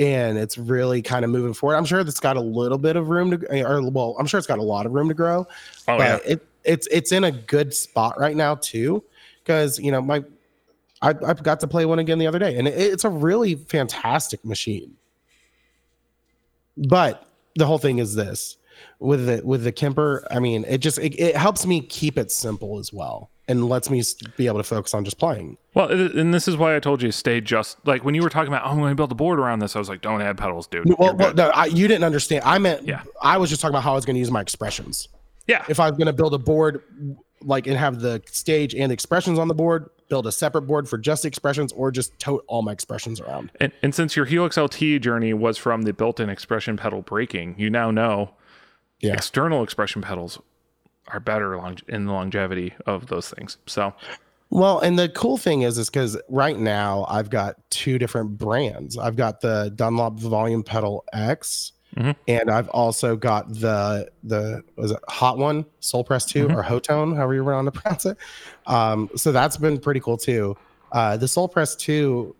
[0.00, 1.76] and it's really kind of moving forward.
[1.76, 4.46] I'm sure it's got a little bit of room to, or well, I'm sure it's
[4.48, 5.46] got a lot of room to grow,
[5.86, 9.04] Oh yeah, but it it's it's in a good spot right now too,
[9.44, 10.24] because you know my
[11.02, 13.54] I I got to play one again the other day, and it, it's a really
[13.54, 14.96] fantastic machine.
[16.76, 18.56] But the whole thing is this
[18.98, 20.26] with the with the Kemper.
[20.30, 23.90] I mean, it just it, it helps me keep it simple as well, and lets
[23.90, 24.02] me
[24.36, 25.56] be able to focus on just playing.
[25.74, 28.48] well, and this is why I told you stay just like when you were talking
[28.48, 29.74] about, oh, I'm going to build a board around this.
[29.74, 30.86] I was like, don't add pedals, dude.
[30.98, 32.44] Well, well no, I, you didn't understand.
[32.44, 33.02] I meant Yeah.
[33.22, 35.08] I was just talking about how I was going to use my expressions.
[35.46, 36.82] yeah, if I was going to build a board
[37.42, 40.98] like and have the stage and expressions on the board, build a separate board for
[40.98, 43.50] just expressions or just tote all my expressions around.
[43.60, 47.70] And, and since your Helix LT journey was from the built-in expression pedal breaking, you
[47.70, 48.30] now know
[49.00, 49.12] Yeah.
[49.14, 50.38] external expression pedals
[51.08, 53.56] are better long- in the longevity of those things.
[53.66, 53.94] So
[54.50, 58.98] Well, and the cool thing is, is because right now I've got two different brands.
[58.98, 62.14] I've got the Dunlop Volume Pedal X, Mhm.
[62.28, 67.16] and I've also got the the was it Hot One Soul Press 2 or Hotone,
[67.16, 68.16] however you want to pronounce it.
[68.66, 70.56] Um, so that's been pretty cool too.
[70.92, 72.34] Uh, the Soul Press Two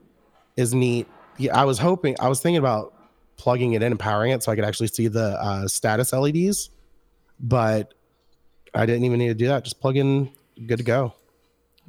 [0.57, 1.07] is neat.
[1.37, 2.95] Yeah, I was hoping, I was thinking about
[3.37, 6.71] plugging it in and powering it so I could actually see the uh, status LEDs,
[7.41, 7.95] but
[8.75, 9.65] I didn't even need to do that.
[9.65, 10.31] Just plug in,
[10.67, 11.15] good to go.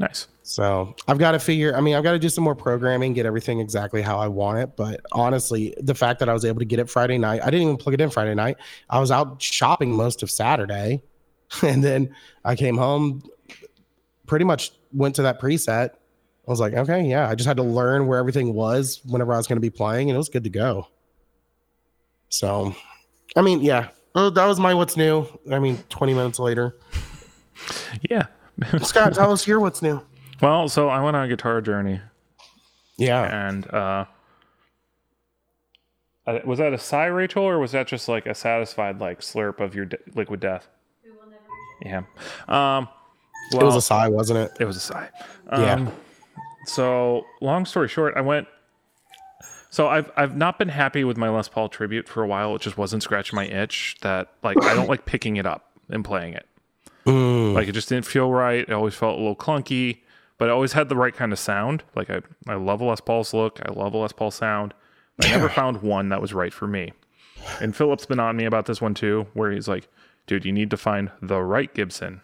[0.01, 0.27] Nice.
[0.43, 1.75] So I've got to figure.
[1.75, 4.59] I mean, I've got to do some more programming, get everything exactly how I want
[4.59, 4.75] it.
[4.75, 7.63] But honestly, the fact that I was able to get it Friday night, I didn't
[7.63, 8.57] even plug it in Friday night.
[8.89, 11.03] I was out shopping most of Saturday,
[11.61, 13.23] and then I came home.
[14.27, 15.89] Pretty much went to that preset.
[16.47, 17.29] I was like, okay, yeah.
[17.29, 20.09] I just had to learn where everything was whenever I was going to be playing,
[20.09, 20.87] and it was good to go.
[22.29, 22.75] So,
[23.35, 23.89] I mean, yeah.
[24.15, 25.27] Oh, that was my what's new.
[25.51, 26.77] I mean, 20 minutes later.
[28.09, 28.25] Yeah.
[28.84, 30.02] Scott, tell us here what's new.
[30.41, 32.00] well, so I went on a guitar journey
[32.97, 33.47] Yeah.
[33.47, 34.06] and uh
[36.45, 39.76] was that a sigh, Rachel, or was that just like a satisfied like slurp of
[39.76, 40.67] your de- liquid death?
[41.84, 42.04] Yeah.
[42.47, 42.88] Um,
[43.52, 44.52] well, it was a sigh, wasn't it?
[44.60, 45.10] It was a sigh.
[45.52, 45.74] Yeah.
[45.74, 45.91] Um,
[46.67, 48.47] So, long story short, I went.
[49.71, 52.56] So I've I've not been happy with my Les Paul tribute for a while.
[52.56, 53.97] It just wasn't scratching my itch.
[54.02, 56.45] That like I don't like picking it up and playing it.
[57.05, 57.53] Mm.
[57.53, 58.59] Like it just didn't feel right.
[58.59, 59.99] It always felt a little clunky,
[60.37, 61.83] but it always had the right kind of sound.
[61.95, 63.59] Like I I love a Les Paul's look.
[63.65, 64.73] I love a Les Paul sound.
[65.23, 66.93] I never found one that was right for me.
[67.59, 69.87] And Philip's been on me about this one too, where he's like,
[70.27, 72.21] "Dude, you need to find the right Gibson,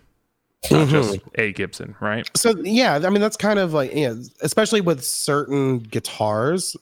[0.69, 4.81] not just a Gibson, right?" So yeah, I mean that's kind of like yeah, especially
[4.81, 6.75] with certain guitars,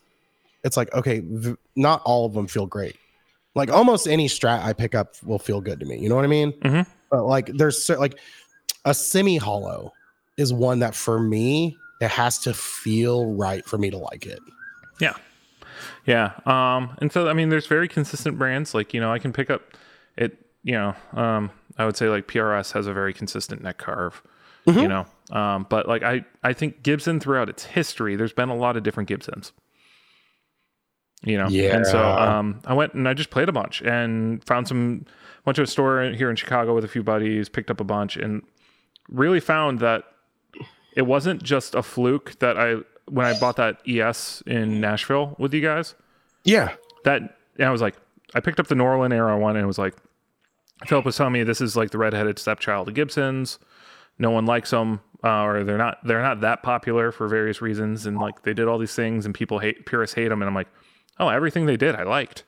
[0.64, 2.98] it's like okay, v- not all of them feel great.
[3.56, 5.98] Like almost any strat I pick up will feel good to me.
[5.98, 6.52] You know what I mean?
[6.54, 6.86] Mhm.
[7.10, 8.20] But like there's like
[8.84, 9.94] a semi hollow
[10.38, 14.40] is one that for me it has to feel right for me to like it.
[15.00, 15.14] Yeah.
[16.06, 16.34] Yeah.
[16.46, 18.74] Um, and so I mean there's very consistent brands.
[18.74, 19.62] Like, you know, I can pick up
[20.18, 24.22] it, you know, um, I would say like PRS has a very consistent neck carve.
[24.82, 25.06] You know.
[25.32, 28.82] Um, but like I, I think Gibson throughout its history, there's been a lot of
[28.84, 29.52] different Gibsons.
[31.26, 34.68] You know, and so um, I went and I just played a bunch and found
[34.68, 35.06] some
[35.46, 38.16] went to a store here in Chicago with a few buddies, picked up a bunch,
[38.16, 38.44] and
[39.10, 40.04] really found that
[40.96, 45.54] it wasn't just a fluke that I when I bought that ES in Nashville with
[45.54, 45.96] you guys.
[46.44, 46.76] Yeah.
[47.04, 47.22] That
[47.58, 47.96] and I was like,
[48.34, 49.96] I picked up the Norlin era one and it was like,
[50.86, 53.60] Philip was telling me this is like the redheaded stepchild of Gibsons.
[54.18, 58.06] No one likes them, uh, or they're not they're not that popular for various reasons,
[58.06, 60.56] and like they did all these things and people hate purists hate them, and I'm
[60.56, 60.70] like,
[61.20, 62.44] oh, everything they did I liked.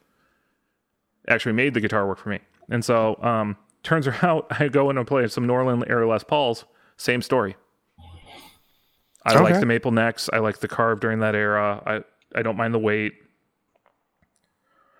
[1.27, 4.97] Actually made the guitar work for me, and so um, turns out I go in
[4.97, 7.55] and play some Norlin era Les Pauls, same story.
[9.25, 10.29] I like the maple necks.
[10.31, 11.83] I like the carve during that era.
[11.85, 13.13] I I don't mind the weight.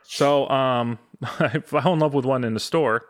[0.04, 1.00] So um,
[1.40, 3.06] I fell in love with one in the store,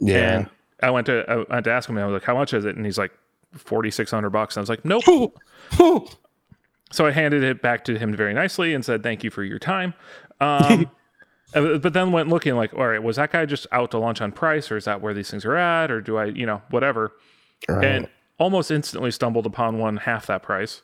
[0.00, 0.38] Yeah.
[0.38, 0.50] and
[0.82, 1.98] I went to I went to ask him.
[1.98, 3.12] I was like, "How much is it?" And he's like,
[3.54, 5.04] 4600 bucks." And I was like, "Nope."
[6.92, 9.58] So I handed it back to him very nicely and said, "Thank you for your
[9.58, 9.94] time."
[10.40, 10.90] Um,
[11.54, 14.20] uh, but then went looking like, all right, was that guy just out to lunch
[14.20, 16.62] on price, or is that where these things are at, or do I, you know,
[16.70, 17.12] whatever?
[17.68, 17.84] Right.
[17.84, 20.82] And almost instantly stumbled upon one half that price.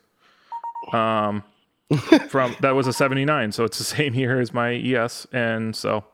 [0.92, 1.44] Um,
[2.28, 6.04] from that was a 79, so it's the same year as my ES, and so,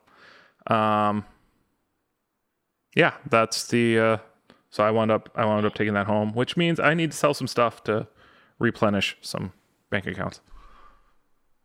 [0.66, 1.24] um,
[2.94, 3.98] yeah, that's the.
[3.98, 4.16] Uh,
[4.70, 7.16] so I wound up I wound up taking that home, which means I need to
[7.16, 8.06] sell some stuff to
[8.58, 9.52] replenish some
[9.90, 10.40] bank accounts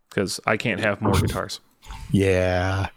[0.10, 1.60] because I can't have more guitars.
[2.12, 2.88] Yeah.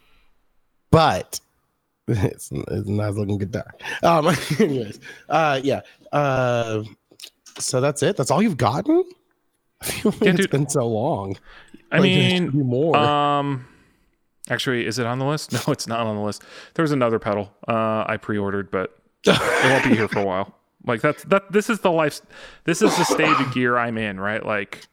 [0.92, 1.40] But
[2.08, 3.66] it's, it's a nice looking guitar.
[4.04, 4.28] Um
[4.60, 5.00] anyways.
[5.28, 5.80] Uh yeah.
[6.12, 6.84] Uh
[7.58, 8.16] so that's it.
[8.16, 9.02] That's all you've gotten?
[9.82, 10.50] I feel like Yeah, it's dude.
[10.50, 11.36] been so long.
[11.90, 12.96] I Like, mean, more.
[12.96, 13.66] Um,
[14.48, 15.52] actually, is it on the list?
[15.52, 16.42] No, it's not on the list.
[16.74, 20.54] There's another pedal uh, I pre-ordered, but it won't be here for a while.
[20.86, 21.50] Like that's that.
[21.50, 22.20] This is the life.
[22.64, 24.20] This is the stage of gear I'm in.
[24.20, 24.44] Right.
[24.46, 24.86] Like,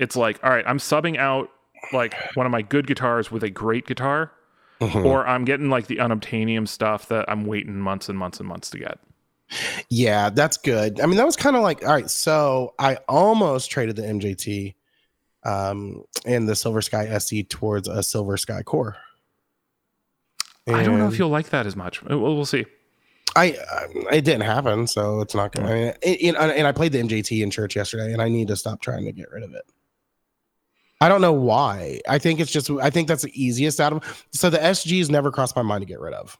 [0.00, 1.50] it's like, all right, I'm subbing out
[1.92, 4.32] like one of my good guitars with a great guitar,
[4.80, 5.04] Mhm.
[5.04, 8.70] or I'm getting like the unobtainium stuff that I'm waiting months and months and months
[8.70, 8.98] to get.
[9.88, 11.00] Yeah, that's good.
[11.00, 14.74] I mean, that was kind of like, all right, so I almost traded the MJT
[15.44, 18.96] um and the Silver Sky SE towards a Silver Sky Core.
[20.68, 22.02] I don't know if you'll like that as much.
[22.02, 22.64] Uh, We'll, we'll see.
[23.36, 25.68] I, I it didn't happen, so it's not gonna.
[25.68, 28.48] I mean, it, and, and I played the MJT in church yesterday, and I need
[28.48, 29.62] to stop trying to get rid of it.
[31.00, 32.00] I don't know why.
[32.08, 32.70] I think it's just.
[32.70, 34.26] I think that's the easiest out of.
[34.32, 36.38] So the SGs never crossed my mind to get rid of.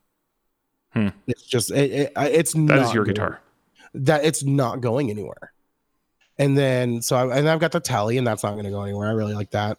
[0.93, 1.09] Hmm.
[1.27, 1.71] It's just.
[1.71, 3.41] It, it, it's That not is your going- guitar.
[3.95, 5.53] That it's not going anywhere.
[6.39, 8.83] And then so I, and I've got the tally, and that's not going to go
[8.83, 9.09] anywhere.
[9.09, 9.79] I really like that.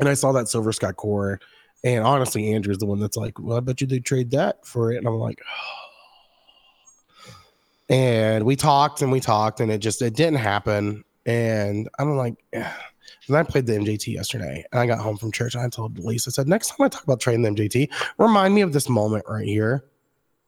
[0.00, 1.40] And I saw that Silver Sky Core,
[1.84, 4.92] and honestly, Andrew's the one that's like, "Well, I bet you they trade that for
[4.92, 5.40] it," and I'm like.
[7.88, 12.34] and we talked and we talked and it just it didn't happen and i'm like
[12.52, 12.68] "Eh."
[13.28, 15.98] And i played the mjt yesterday and i got home from church and i told
[15.98, 18.88] lisa i said next time i talk about trading the mjt remind me of this
[18.88, 19.84] moment right here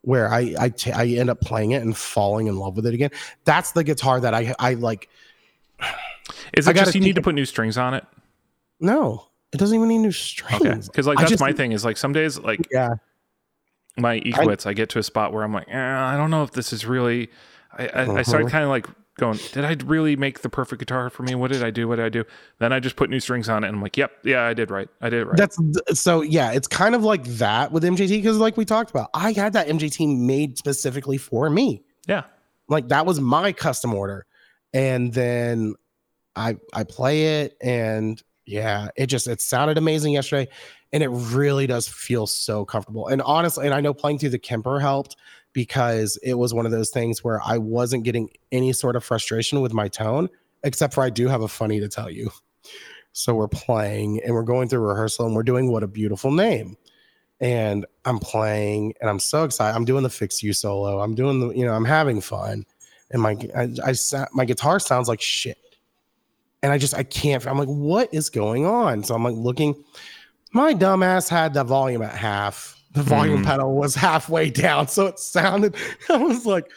[0.03, 0.55] where i
[0.95, 3.11] I end up playing it and falling in love with it again
[3.45, 5.09] that's the guitar that i i like
[6.55, 8.05] Is it gotta just you need to put new strings on it?
[8.81, 11.73] no it doesn't even need new strings Okay, because like that's just- my thing.
[11.73, 12.95] Is like some days like yeah
[13.97, 16.53] my equits, I, get to a spot where I'm like, eh, I don't know if
[16.53, 17.31] this is really.
[17.77, 18.51] I, I, I started Mhm.
[18.53, 18.87] kind of like
[19.19, 21.35] going, did I really make the perfect guitar for me?
[21.35, 21.87] What did I do?
[21.87, 22.25] What did I do?
[22.59, 24.71] Then I just put new strings on it, and I'm like, yep, yeah, I did
[24.71, 24.89] right.
[25.01, 25.37] I did right.
[25.37, 25.59] That's
[25.93, 29.33] so yeah, it's kind of like that with MJT because like we talked about, I
[29.33, 31.83] had that MJT made specifically for me.
[32.07, 32.25] yeah,
[32.69, 34.27] Like that was my custom order.
[34.73, 35.75] And then
[36.37, 40.49] I I play it and yeah, it just it sounded amazing yesterday
[40.93, 43.09] and it really does feel so comfortable.
[43.09, 45.17] And honestly, and I know playing through the Kemper helped
[45.53, 49.61] because it was one of those things where I wasn't getting any sort of frustration
[49.61, 50.29] with my tone
[50.65, 52.31] except for I do have a funny to tell you.
[53.13, 56.77] So we're playing and we're going through rehearsal and we're doing What a Beautiful Name.
[57.41, 59.75] And I'm playing and I'm so excited.
[59.75, 61.01] I'm doing the Fix You solo.
[61.01, 62.65] I'm doing the, you know, I'm having fun.
[63.11, 65.59] And my, I, I my guitar sounds like shit.
[66.63, 69.05] And I just, I can't, I'm like, what is going on?
[69.05, 69.85] So I'm like looking,
[70.53, 72.78] my dumbass had the volume at half.
[72.99, 73.47] The volume Mm.
[73.47, 74.89] pedal was halfway down.
[74.89, 75.77] So it sounded,
[76.11, 76.71] I was like,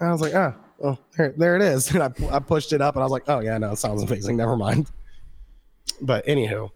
[0.00, 1.90] I was like, ah, oh, there, there it is.
[1.94, 4.02] And I, I pushed it up and I was like, oh, yeah, no, it sounds
[4.02, 4.36] amazing.
[4.36, 4.90] Never mind.
[6.00, 6.70] But anywho,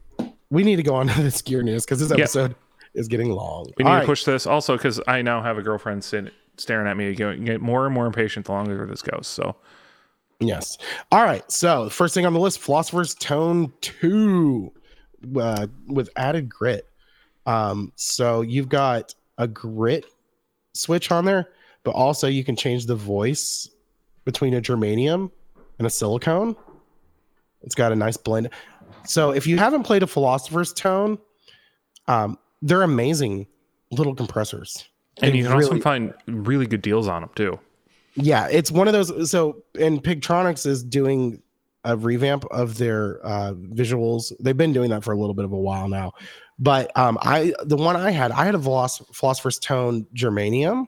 [0.50, 2.54] we need to go on to this gear news because this episode
[2.94, 3.66] is getting long.
[3.76, 4.06] We need All to right.
[4.06, 7.60] push this also because I now have a girlfriend sitting staring at me, getting get
[7.60, 9.26] more and more impatient the longer this goes.
[9.26, 9.56] So
[10.40, 10.78] Yes.
[11.10, 11.50] All right.
[11.50, 14.72] So first thing on the list, Philosopher's Tone 2
[15.40, 16.87] uh, with added grit.
[17.48, 20.04] Um, so you've got a grit
[20.74, 21.48] switch on there,
[21.82, 23.70] but also you can change the voice
[24.24, 25.30] between a germanium
[25.78, 26.54] and a silicone.
[27.62, 28.50] It's got a nice blend.
[29.04, 31.18] So if you haven't played a Philosopher's Tone,
[32.06, 33.46] um, they're amazing
[33.90, 34.86] little compressors.
[35.22, 37.58] and you can also find really good deals on them too.
[38.14, 41.42] yeah it's one of those so and Pigtronix is doing
[41.84, 45.52] a revamp of their uh visuals they've been doing that for a little bit of
[45.52, 46.12] a while now
[46.58, 50.86] but um i the one i had i had a philosopher's tone germanium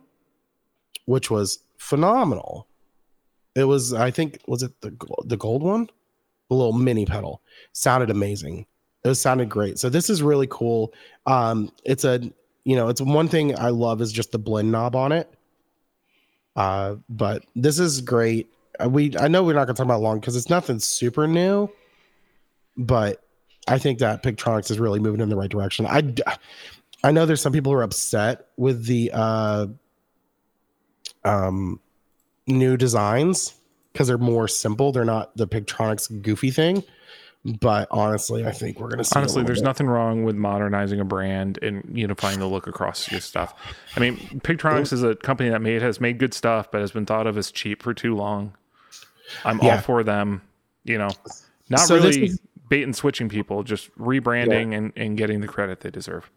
[1.06, 2.68] which was phenomenal.
[3.56, 5.88] It was i think was it the the gold one?
[6.48, 8.66] The little mini pedal sounded amazing.
[9.04, 9.78] It sounded great.
[9.78, 10.94] So this is really cool.
[11.26, 12.20] Um it's a
[12.64, 15.32] you know it's one thing i love is just the blend knob on it.
[16.56, 18.52] Uh, but this is great.
[18.78, 21.70] Uh, We I know we're not gonna talk about long because it's nothing super new,
[22.76, 23.24] but
[23.70, 25.86] I think that Pigtronix is really moving in the right direction.
[25.86, 26.14] I,
[27.04, 29.66] I know there's some people who are upset with the uh,
[31.24, 31.80] um,
[32.46, 33.54] new designs
[33.92, 34.92] because they're more simple.
[34.92, 36.82] They're not the Pigtronix goofy thing.
[37.42, 39.18] But honestly, I think we're gonna see.
[39.18, 39.64] Honestly, there's bit.
[39.64, 43.54] nothing wrong with modernizing a brand and unifying the look across your stuff.
[43.96, 47.06] I mean, Pigtronix is a company that made has made good stuff, but has been
[47.06, 48.52] thought of as cheap for too long.
[49.42, 50.42] I'm all for them,
[50.84, 51.08] you know,
[51.70, 55.80] not So really is- bait and switching people, just rebranding and, and getting the credit
[55.80, 56.30] they deserve.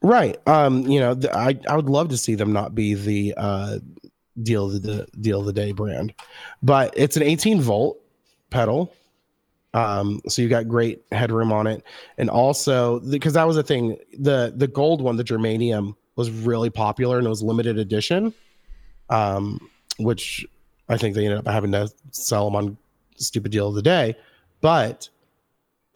[0.00, 0.38] Right.
[0.46, 3.78] Um, you know, th- I I would love to see them not be the uh
[4.40, 6.14] deal of the deal of the day brand.
[6.62, 8.00] But it's an 18 volt
[8.50, 8.94] pedal.
[9.74, 11.82] Um, so you got great headroom on it.
[12.16, 16.70] And also because that was the thing, the the gold one, the germanium, was really
[16.70, 18.32] popular and it was limited edition.
[19.10, 19.58] Um,
[19.98, 20.46] which
[20.88, 22.78] I think they ended up having to sell them on
[23.16, 24.16] stupid deal of the day,
[24.60, 25.08] but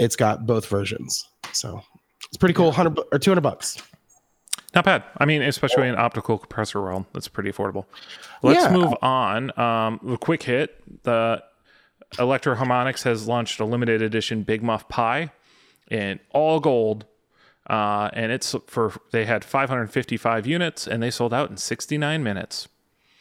[0.02, 1.28] it's got both versions.
[1.52, 1.82] So
[2.28, 2.66] it's pretty cool.
[2.66, 3.76] 100 or 200 bucks.
[4.74, 5.04] Not bad.
[5.18, 7.84] I mean, especially in optical compressor world, that's pretty affordable.
[8.42, 8.72] Let's Yeah.
[8.72, 9.58] move on.
[9.58, 11.42] Um, the quick hit: the
[12.18, 15.30] Electro-Harmonix has launched a limited edition Big Muff Pi
[15.90, 17.04] in all gold,
[17.68, 22.68] uh, and it's for they had 555 units and they sold out in 69 minutes.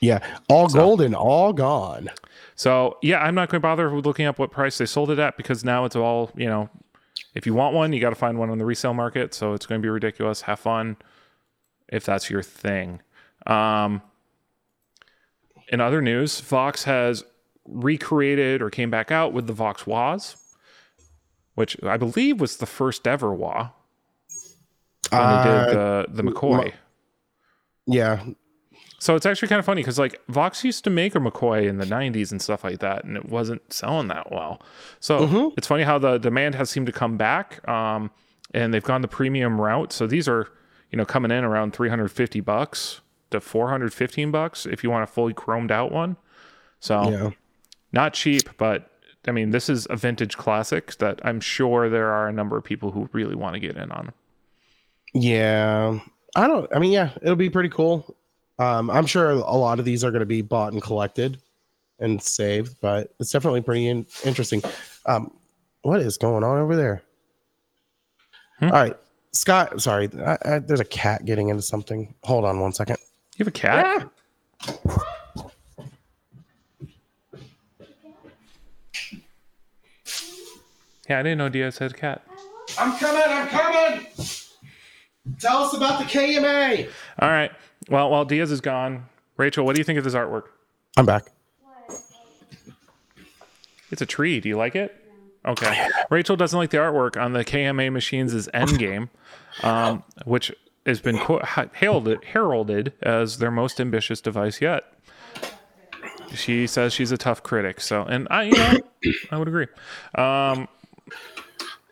[0.02, 2.10] Yeah, all golden, all gone.
[2.56, 5.20] So yeah, I'm not going to bother with looking up what price they sold it
[5.20, 6.70] at because now it's all you know.
[7.34, 9.34] If you want one, you got to find one on the resale market.
[9.34, 10.42] So it's going to be ridiculous.
[10.42, 10.98] Have fun
[11.88, 13.02] if that's your thing.
[13.46, 14.02] Um,
[15.70, 17.24] in other news, Vox has
[17.66, 20.36] recreated or came back out with the Vox Waz,
[21.56, 23.70] which I believe was the first ever Wah
[25.12, 26.74] when they did the the McCoy.
[27.88, 28.24] Yeah,
[29.02, 31.80] So it's actually kind of funny because like Vox used to make a McCoy in
[31.80, 34.62] the 90s and stuff like that, and it wasn't selling that well.
[35.00, 35.24] So
[35.58, 38.12] it's funny how the demand has seemed to come back, um,
[38.54, 39.92] and they've gone the premium route.
[39.92, 40.50] So these are
[40.92, 45.34] you know coming in around 350 bucks to 415 bucks if you want a fully
[45.34, 46.16] chromed out one.
[46.80, 47.30] So yeah,
[47.92, 48.88] not cheap, but
[49.28, 52.64] I mean this is a vintage classic that I'm sure there are a number of
[52.64, 54.14] people who really want to get in on.
[55.16, 56.02] yeah.
[56.34, 56.74] I don't.
[56.74, 58.16] I mean, yeah, it'll be pretty cool.
[58.60, 61.41] Um, I'm sure a lot of these are going to be bought and collected
[61.99, 64.62] and saved, but it's definitely pretty in- interesting.
[65.06, 65.32] Um,
[65.82, 67.02] what is going on over there?
[68.60, 68.66] Hmm?
[68.66, 68.97] All right,
[69.32, 69.82] Scott.
[69.82, 72.14] Sorry, I, I, there's a cat getting into something.
[72.24, 72.97] Hold on one second.
[73.38, 74.10] You have a cat?
[81.10, 82.22] Yeah, I didn't know Diaz had a cat.
[82.78, 83.22] I'm coming.
[83.26, 84.08] I'm coming.
[85.39, 86.89] Tell us about the KMA.
[87.20, 87.52] All right.
[87.92, 89.06] Well, while Diaz is gone,
[89.38, 90.44] Rachel, what do you think of this artwork?
[90.98, 91.26] I'm back.
[93.92, 94.39] It's a tree.
[94.39, 94.96] Do you like it?
[95.46, 95.88] Okay.
[96.10, 99.10] Rachel doesn't like the artwork on the KMA Machines' Endgame,
[99.64, 100.54] um, which
[100.86, 104.86] has been quote, heralded, heralded as their most ambitious device yet.
[106.34, 107.82] She says she's a tough critic.
[107.82, 108.80] So, and I, you know,
[109.32, 109.68] I would agree.
[110.16, 110.68] Um,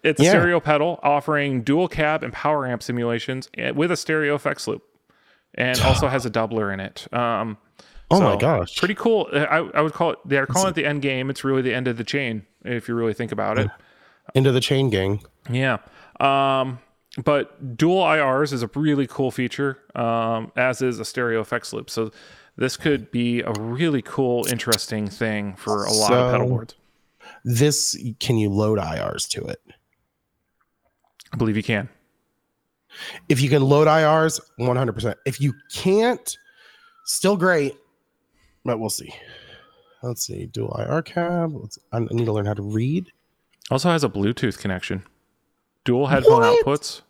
[0.02, 0.30] It's a Yeah.
[0.30, 4.82] stereo pedal offering dual cab and power amp simulations with a stereo effects loop,
[5.60, 7.07] and also has a doubler in it.
[7.14, 7.57] Um,
[8.12, 8.76] Oh my gosh.
[8.78, 9.30] pretty cool.
[9.32, 10.20] I, I would call it.
[10.26, 11.30] They're calling it the end game.
[11.30, 13.70] It's really the end of the chain if you really think about it.
[14.34, 15.22] Into the chain gang.
[15.47, 15.78] Yeah.
[16.20, 16.80] Um,
[17.24, 21.89] but dual IRs is a really cool feature, um, as is a stereo effects loop.
[21.89, 22.12] So
[22.55, 26.76] this could be a really cool, interesting thing for a lot of pedal boards.
[27.45, 29.62] This can you load IRs to it?
[31.32, 31.89] I believe you can.
[33.28, 35.16] If you can load IRs, 100%.
[35.26, 36.38] If you can't,
[37.06, 37.76] still great,
[38.66, 39.14] but we'll see.
[40.04, 40.45] Let's see.
[40.45, 41.52] Dual IR cab.
[41.54, 43.12] Let's, I need to learn how to read.
[43.72, 45.04] Also has a Bluetooth connection.
[45.84, 46.66] Dual headphone What?
[46.66, 47.02] outputs.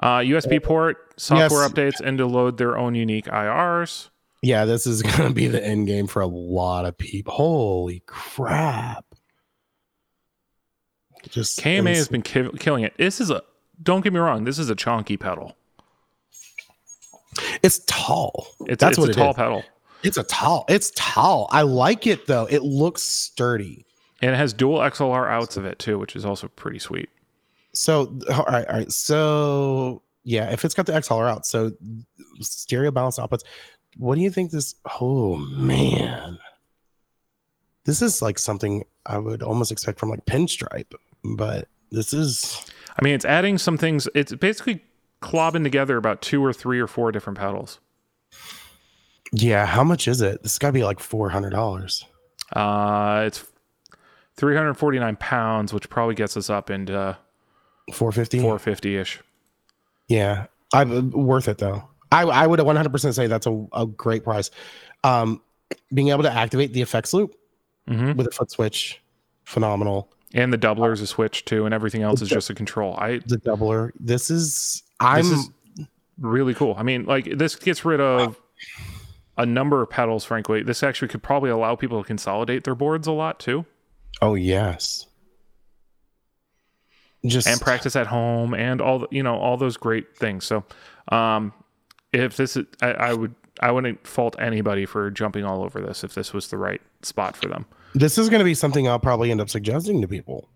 [0.00, 1.72] Uh, USB port, software Yes.
[1.72, 4.10] updates, and to load their own unique IRs.
[4.42, 7.32] Yeah, this is going to be the end game for a lot of people.
[7.34, 9.04] Holy crap.
[11.28, 12.94] Just KMA ins- has been ki- killing it.
[12.98, 13.42] This is a
[13.82, 14.44] don't get me wrong.
[14.44, 15.56] This is a chonky pedal.
[17.62, 18.46] it's tall.
[18.66, 19.36] It's That's it's what a it tall is.
[19.36, 19.64] pedal,
[20.02, 20.64] It's a tall.
[20.68, 21.48] It's tall.
[21.50, 22.46] I like it though.
[22.50, 23.84] It looks sturdy.
[24.22, 27.10] and it has dual XLR outs of it too, which is also pretty sweet.
[27.74, 28.90] So all right, all right.
[28.92, 31.72] So yeah, if it's got the XLR out, so
[32.40, 33.42] stereo balance outputs.
[33.98, 34.74] What do you think this?
[35.00, 36.38] Oh man,
[37.84, 40.92] this is like something I would almost expect from like Pinstripe,
[41.24, 42.66] but this is
[42.98, 44.08] I mean, it's adding some things.
[44.14, 44.82] It's basically
[45.22, 47.78] clobbing together about two or three or four different pedals.
[49.32, 49.66] yeah.
[49.66, 50.42] How much is it?
[50.42, 52.04] This got to be like four hundred dollars.
[52.54, 53.44] Uh, it's
[54.36, 57.16] 349 pounds, which probably gets us up into
[57.92, 58.38] Four fifty.
[58.38, 59.20] 450 ish.
[60.08, 61.88] Yeah, I worth it though.
[62.12, 64.50] I I would 100% say that's a, a great price.
[65.04, 65.40] Um,
[65.92, 67.34] being able to activate the effects loop
[67.88, 69.00] hmm with a foot switch,
[69.44, 70.10] phenomenal.
[70.34, 72.96] And the doubler is a switch too, and everything else is just a control.
[72.98, 73.92] I The doubler.
[73.98, 75.50] This is I'm this is
[76.20, 76.74] really cool.
[76.76, 78.38] I mean, like this gets rid of
[79.38, 80.24] a number of pedals.
[80.24, 83.66] Frankly, this actually could probably allow people to consolidate their boards a lot too,
[84.20, 85.06] oh yes.
[87.24, 90.44] Just and practice at home, and all the, you know all those great things.
[90.44, 90.64] So,
[91.08, 91.52] um,
[92.12, 93.34] if this is, I, I would.
[93.58, 97.38] I wouldn't fault anybody for jumping all over this if this was the right spot
[97.38, 97.64] for them.
[97.96, 100.48] This is going to be something I'll probably end up suggesting to people.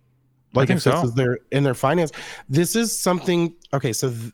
[0.53, 1.05] Like if this so.
[1.05, 2.13] is their in their finance,
[2.49, 3.55] this is something.
[3.73, 4.33] Okay, so th-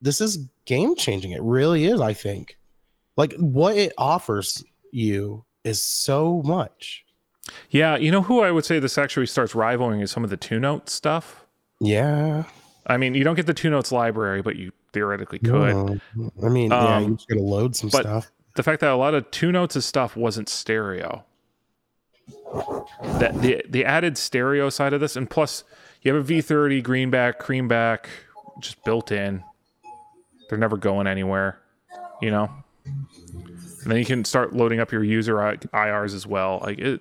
[0.00, 1.30] this is game changing.
[1.30, 2.00] It really is.
[2.00, 2.58] I think,
[3.16, 7.04] like what it offers you is so much.
[7.70, 10.36] Yeah, you know who I would say this actually starts rivaling is some of the
[10.36, 11.46] two note stuff.
[11.80, 12.44] Yeah,
[12.88, 15.50] I mean, you don't get the two notes library, but you theoretically could.
[15.74, 15.98] No.
[16.44, 18.30] I mean, yeah, Um, you're just gonna load some but- stuff.
[18.54, 21.24] The fact that a lot of two notes of stuff wasn't stereo.
[23.18, 25.64] That the the added stereo side of this, and plus
[26.02, 28.06] you have a V30 greenback, creamback,
[28.60, 29.42] just built in.
[30.48, 31.60] They're never going anywhere,
[32.20, 32.50] you know.
[32.84, 36.60] And then you can start loading up your user IRs as well.
[36.62, 37.00] Like it,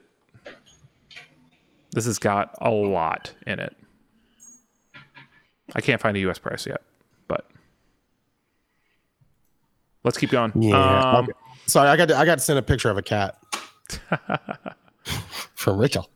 [1.91, 3.75] this has got a lot in it.
[5.75, 6.81] I can't find a US price yet,
[7.27, 7.49] but
[10.03, 10.51] let's keep going.
[10.55, 11.17] Yeah.
[11.17, 11.33] Um, okay.
[11.67, 13.37] Sorry, I got to, I got to send a picture of a cat
[15.61, 16.09] from Rachel.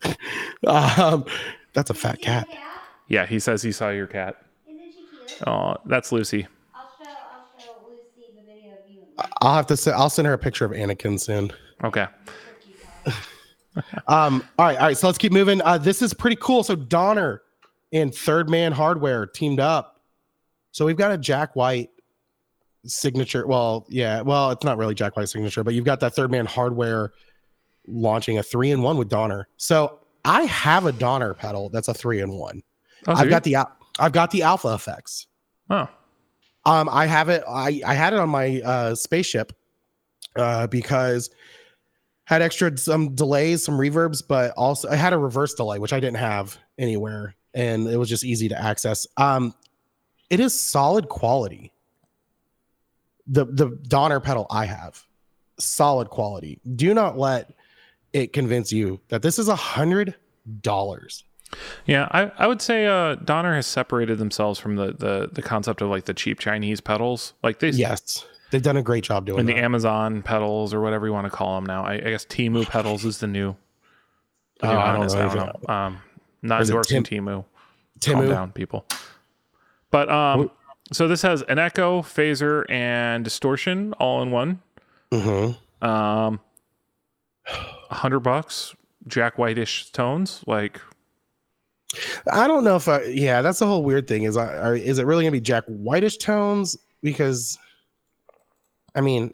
[0.68, 1.26] Um,
[1.74, 2.48] that's a fat cat.
[3.08, 4.38] Yeah, he says he saw your cat.
[4.68, 5.48] Isn't she cute?
[5.48, 6.48] Oh, that's Lucy.
[6.74, 9.02] I'll show I'll show Lucy the video of you.
[9.42, 9.96] I'll have to send.
[9.96, 11.52] I'll send her a picture of Anakin soon.
[11.84, 12.08] Okay.
[14.08, 14.98] Um, all right, all right.
[14.98, 15.62] So let's keep moving.
[15.62, 16.64] Uh, this is pretty cool.
[16.64, 17.42] So Donner
[17.92, 20.00] and Third Man Hardware teamed up.
[20.72, 21.90] So we've got a Jack White
[22.86, 23.46] signature.
[23.46, 24.22] Well, yeah.
[24.22, 27.12] Well, it's not really Jack White signature, but you've got that Third Man Hardware
[27.88, 29.48] launching a three in one with Donner.
[29.58, 32.64] So I have a Donner pedal that's a three in one.
[33.08, 33.58] Oh, I've got the
[34.00, 35.28] I've got the Alpha effects.
[35.70, 35.88] Oh,
[36.66, 37.44] Um, I have it.
[37.48, 39.54] I I had it on my uh, spaceship
[40.36, 41.30] uh, because
[42.26, 46.00] had extra some delays, some reverbs, but also I had a reverse delay, which I
[46.00, 49.06] didn't have anywhere, and it was just easy to access.
[49.18, 49.54] Um,
[50.32, 51.72] it is solid quality.
[53.28, 55.06] The the Donner pedal I have,
[55.60, 56.60] solid quality.
[56.76, 57.54] Do not let
[58.16, 60.16] it convince you that this is a hundred
[60.62, 61.24] dollars.
[61.86, 62.08] yeah.
[62.12, 65.90] I, I would say uh, Donner has separated themselves from the, the the concept of
[65.90, 67.34] like the cheap Chinese pedals.
[67.44, 69.56] Like they Yes, they've done a great job doing and the.
[69.56, 71.84] Amazon pedals or whatever you want to call them now.
[71.86, 73.56] I, I guess Temu pedals is the new.
[74.62, 75.74] the Oh, I don't know I don't know.
[75.74, 75.98] Um,
[76.42, 77.44] not Is it endorsing Temu.
[78.02, 78.86] Calm down, people.
[79.92, 80.52] But um,
[80.94, 84.62] so this has an echo, phaser, and distortion all in one.
[85.12, 85.58] Mhm.
[85.82, 86.40] Um,
[87.90, 88.76] hundred bucks,
[89.08, 90.44] Jack Whitish tones.
[90.48, 90.82] Like
[92.32, 93.04] I don't know if I.
[93.04, 94.24] Yeah, that's the whole weird thing.
[94.24, 96.78] Is I are, is it really gonna be Jack Whitish tones?
[97.02, 97.58] Because,
[98.96, 99.34] I mean,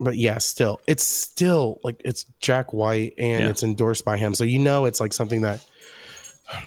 [0.00, 3.50] but yeah, still, it's still like it's Jack White and Yeah.
[3.50, 5.64] it's endorsed by him, so you know it's like something that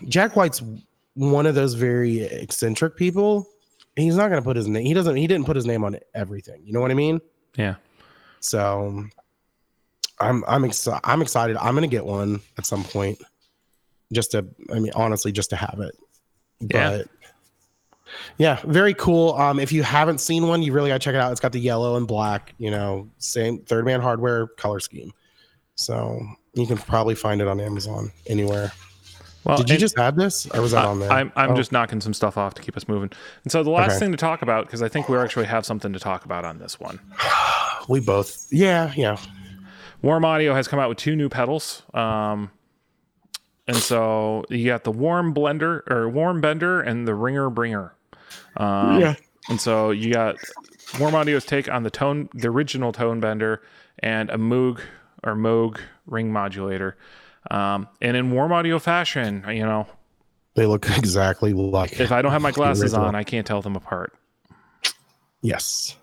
[0.07, 0.61] Jack White's
[1.15, 3.47] one of those very eccentric people.
[3.95, 4.85] He's not gonna put his name.
[4.85, 5.15] He doesn't.
[5.15, 6.61] He didn't put his name on everything.
[6.63, 7.19] You know what I mean?
[7.55, 7.75] Yeah.
[8.39, 9.05] So,
[10.19, 11.01] I'm I'm excited.
[11.03, 11.57] I'm excited.
[11.57, 13.19] I'm gonna get one at some point,
[14.11, 14.45] just to.
[14.73, 15.95] I mean, honestly, just to have it.
[16.59, 16.89] Yeah.
[16.97, 17.07] But
[18.37, 19.33] yeah, very cool.
[19.35, 21.31] Um, if you haven't seen one, you really gotta check it out.
[21.31, 22.53] It's got the yellow and black.
[22.57, 25.11] You know, same third man hardware color scheme.
[25.75, 26.21] So
[26.53, 28.71] you can probably find it on Amazon anywhere.
[29.45, 31.09] Well, Did you just add this, or was that I- on there?
[31.11, 33.09] I'm I'm Oh, just knocking some stuff off to keep us moving.
[33.43, 33.99] And so the last Okay.
[33.99, 36.57] thing to talk about because I think we actually have something to talk about on
[36.59, 36.99] this one.
[37.87, 38.47] we both.
[38.51, 39.17] Yeah, yeah.
[40.01, 41.83] Warm Audio has come out with two new pedals.
[41.93, 42.51] Um,
[43.67, 47.93] and so you got the Warm Blender or Warm Bender and the Ringer Bringer.
[48.57, 49.15] Um, Yeah.
[49.49, 50.35] And so you got
[50.99, 53.61] Warm Audio's take on the tone, the original tone bender,
[53.99, 54.79] and a Moog
[55.23, 56.97] or Moog ring modulator.
[57.49, 59.87] Um, and in Warm Audio fashion, you know,
[60.53, 61.99] They look exactly like.
[61.99, 64.13] if I don't have my glasses on, I can't tell them apart.
[65.41, 65.95] yes.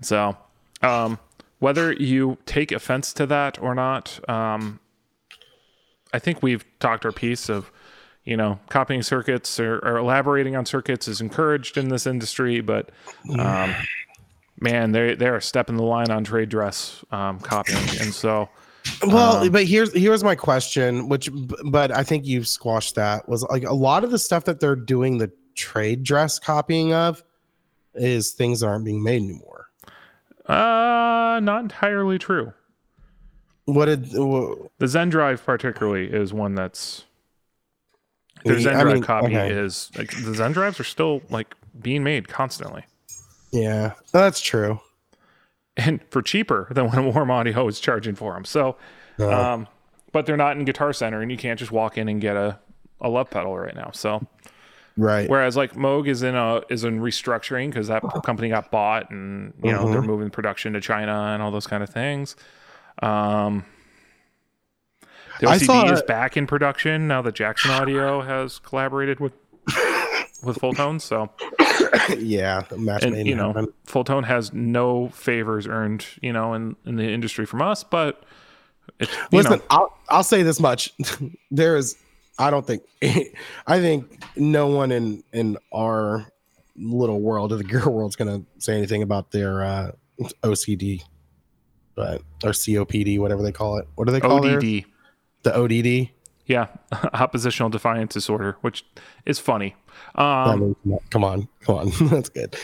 [0.00, 0.36] So,
[0.82, 1.18] um,
[1.62, 4.80] whether you take offense to that or not, um,
[6.12, 7.70] I think we've talked our piece of,
[8.24, 12.90] you know, copying circuits or, or elaborating on circuits is encouraged in this industry, but
[13.38, 13.76] um,
[14.58, 18.48] man, they they're stepping the line on trade dress um, copying, and so
[19.06, 21.30] Well, but here's here's my question, which
[21.64, 23.28] but I think you've squashed that.
[23.28, 27.22] Was like a lot of the stuff that they're doing the trade dress copying of
[27.94, 29.61] is things that aren't being made anymore.
[30.52, 32.52] Uh, not entirely true.
[33.64, 37.04] What did wh- The Zen Drive, particularly, is one that's
[38.44, 39.50] their Zen I Drive mean, copy okay.
[39.50, 42.84] is like the Zen Drives are still like being made constantly.
[43.52, 44.80] yeah, that's true.
[45.76, 48.44] and for cheaper than what Warm Audio is charging for them.
[48.44, 48.76] So,
[49.18, 49.68] Uh, um,
[50.12, 52.58] but they're not in Guitar Center, and you can't just walk in and get a,
[53.00, 53.90] a love pedal right now.
[53.92, 54.26] So,
[54.96, 55.28] right.
[55.28, 59.54] whereas like Moog is in a is in restructuring because that company got bought, and
[59.62, 59.92] you know Mm-hmm.
[59.92, 62.36] they're moving production to China and all those kind of things.
[63.02, 63.64] Um,
[65.40, 69.32] the I OCD saw is back in production now that Jackson Audio has collaborated with
[70.44, 71.00] with Fulltone.
[71.00, 71.30] So,
[72.18, 77.46] yeah, and you know Fulltone has no favors earned you know in in the industry
[77.46, 78.24] from us but
[78.98, 80.92] it's you Listen, know I'll I'll say this much:
[81.50, 81.96] there is,
[82.42, 82.82] I don't think,
[83.66, 86.26] I think no one in in our
[86.76, 89.92] little world of the gear world is going to say anything about their uh,
[90.42, 91.02] OCD,
[91.94, 93.86] but or COPD, whatever they call it.
[93.94, 94.56] What do they call it?
[94.56, 94.84] odd?
[95.44, 96.10] The ODD.
[96.46, 96.66] yeah
[97.14, 98.84] oppositional defiance disorder which
[99.26, 99.74] is funny
[100.14, 102.56] I um mean, come on, come on, that's good.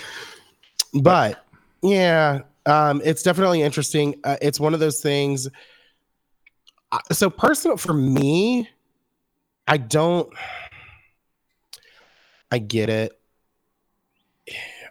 [0.94, 1.44] But
[1.82, 4.14] yeah, um, it's definitely interesting.
[4.24, 5.46] Uh, it's one of those things.
[6.92, 8.68] uh, So personal for me,
[9.68, 10.32] I don't.
[12.50, 13.12] I get it.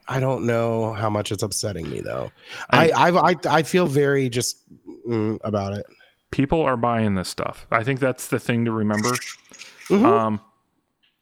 [0.07, 2.32] I don't know how much it's upsetting me though.
[2.69, 4.57] I I I, I feel very just
[5.07, 5.86] mm, about it.
[6.32, 9.11] people are buying this stuff i think that's the thing to remember
[9.89, 10.05] Mhm.
[10.05, 10.41] um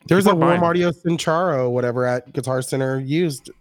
[0.07, 3.51] There's a warm audio Centavo, whatever, at Guitar Center used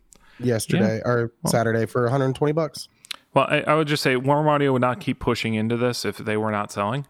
[0.40, 2.88] yesterday or Saturday for 120 bucks.
[3.34, 6.16] well I, I would just say warm audio would not keep pushing into this if
[6.18, 7.06] they were not selling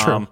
[0.00, 0.26] True.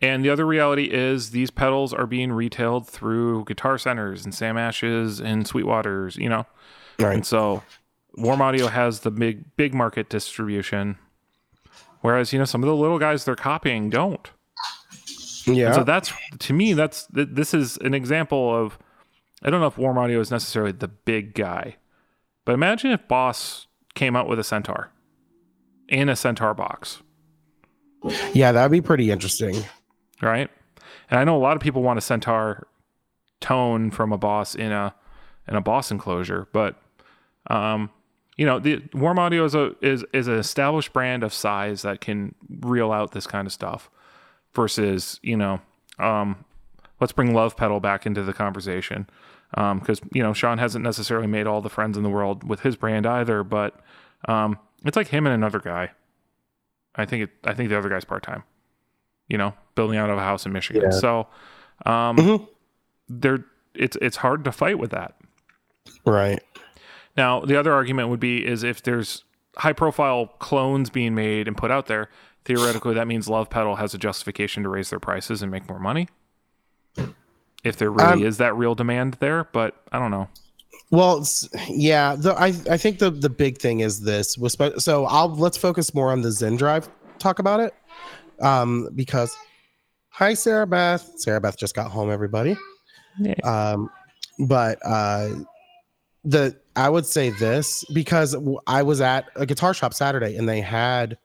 [0.00, 4.58] And the other reality is these pedals are being retailed through guitar centers and Sam
[4.58, 6.46] Ashes and Sweetwaters, you know.
[6.98, 7.14] Right.
[7.14, 7.62] And so
[8.16, 10.98] Warm Audio has the big big market distribution.
[12.02, 14.30] Whereas, you know, some of the little guys they're copying don't.
[15.46, 15.66] Yeah.
[15.66, 18.78] And so that's to me, that's th- this is an example of
[19.42, 21.76] I don't know if Warm Audio is necessarily the big guy,
[22.44, 24.90] but imagine if Boss came out with a Centaur
[25.88, 27.02] in a Centaur box.
[28.32, 29.64] yeah, that'd be pretty interesting.
[30.22, 30.50] Right?
[31.10, 32.66] And I know a lot of people want a Centaur
[33.40, 34.94] tone from a boss in a
[35.48, 36.76] in a boss enclosure, but
[37.48, 37.90] um,
[38.36, 42.00] you know, the Warm Audio is a is is an established brand of size that
[42.00, 43.90] can reel out this kind of stuff
[44.54, 45.60] versus, you know,
[45.98, 46.44] um,
[47.00, 49.08] let's bring Love Pedal back into the conversation.
[49.54, 52.60] Um, because you know, Sean hasn't necessarily made all the friends in the world with
[52.60, 53.78] his brand either, but
[54.28, 55.92] um, it's like him and another guy.
[56.94, 58.42] I think it I think the other guy's part time
[59.28, 60.82] you know, building out of a house in Michigan.
[60.84, 60.90] Yeah.
[60.98, 61.26] So,
[61.84, 62.48] um, Mhm.
[63.08, 65.14] there, it's it's hard to fight with that.
[66.04, 66.42] Right.
[67.16, 69.24] Now, the other argument would be is if there's
[69.56, 72.10] high profile clones being made and put out there,
[72.44, 75.78] theoretically that means Love Pedal has a justification to raise their prices and make more
[75.78, 76.08] money.
[77.64, 80.28] if there really Um, is that real demand there, but I don't know.
[80.92, 81.26] Well,
[81.68, 84.38] yeah, the, I I think the the big thing is this.
[84.78, 86.88] So I'll let's focus more on the Zen Drive.
[87.18, 87.74] Talk about it,
[88.40, 89.36] um, because
[90.08, 91.10] hi Sarah Beth.
[91.16, 92.10] Sarah Beth just got home.
[92.10, 92.56] Everybody.
[93.18, 93.34] Yeah.
[93.44, 93.90] Um,
[94.38, 95.30] but uh,
[96.24, 100.60] the I would say this because I was at a guitar shop Saturday and they
[100.60, 101.18] had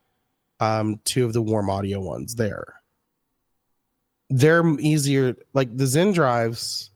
[0.59, 2.75] um two of the warm audio ones there.
[4.29, 6.91] They're easier, like the Zen drives,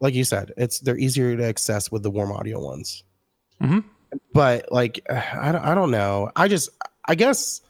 [0.00, 3.04] like you said, it's they're easier to access with the warm audio ones.
[3.62, 3.84] Mhm.
[4.32, 6.30] But like, I don't, I don't know.
[6.34, 6.70] I just,
[7.04, 7.60] I guess,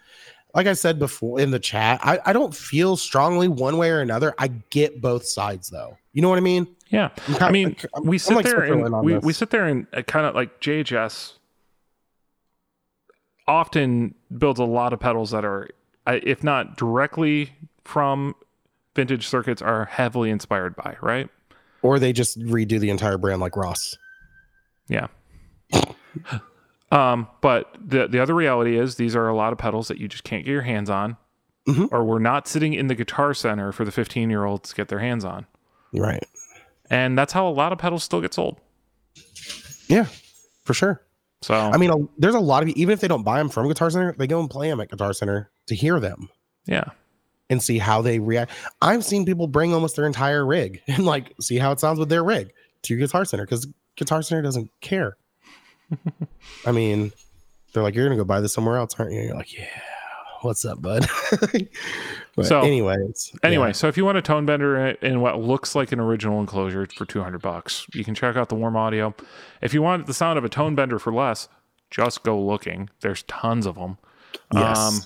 [0.54, 4.00] like I said before in the chat, I, I don't feel strongly one way or
[4.00, 4.34] another.
[4.38, 5.98] I get both sides though.
[6.12, 6.66] You know what I mean?
[6.88, 7.10] Yeah.
[7.40, 10.60] I mean, we sit like there and we, we sit there and kind of like
[10.60, 11.34] JHS
[13.48, 15.70] often builds a lot of pedals that are,
[16.06, 18.34] uh, if not directly from
[18.94, 21.30] vintage circuits, are heavily inspired by, right?
[21.82, 23.96] or they just redo the entire brand like Ross.
[24.88, 25.08] Yeah.
[26.92, 30.06] um, but the the other reality is these are a lot of pedals that you
[30.06, 31.16] just can't get your hands on,
[31.68, 31.88] Mhm.
[31.90, 34.88] or we're not sitting in the guitar center for the 15 year olds to get
[34.88, 35.46] their hands on,
[35.92, 36.22] Right.
[36.90, 38.60] and that's how a lot of pedals still get sold.
[39.88, 40.06] Yeah,
[40.64, 41.02] for sure.
[41.42, 43.66] So I mean, a, there's a lot of even if they don't buy them from
[43.68, 46.28] Guitar Center, they go and play them at Guitar Center to hear them
[46.66, 46.84] yeah,
[47.50, 48.52] and see how they react.
[48.80, 52.08] I've seen people bring almost their entire rig and like see how it sounds with
[52.10, 53.66] their rig to Guitar Center because
[53.96, 55.16] Guitar Center doesn't care.
[56.66, 57.12] I mean,
[57.72, 59.66] they're like, "You're gonna go buy this somewhere else, aren't you?" And you're like, "Yeah,
[60.42, 61.06] what's up, bud?"
[62.42, 63.72] So, anyways, Anyway, yeah.
[63.72, 67.04] so if you want a tone bender in what looks like an original enclosure for
[67.04, 69.14] 200 bucks, you can check out the warm audio.
[69.60, 71.48] If you want the sound of a tone bender for less,
[71.90, 72.88] just go looking.
[73.02, 73.98] There's tons of them.
[74.54, 75.00] yes, Um,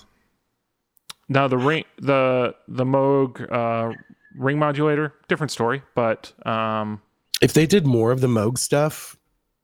[1.28, 3.92] now the ring, the the Moog uh,
[4.36, 7.02] ring modulator, different story, but um,
[7.42, 9.15] if they did more of the Moog stuff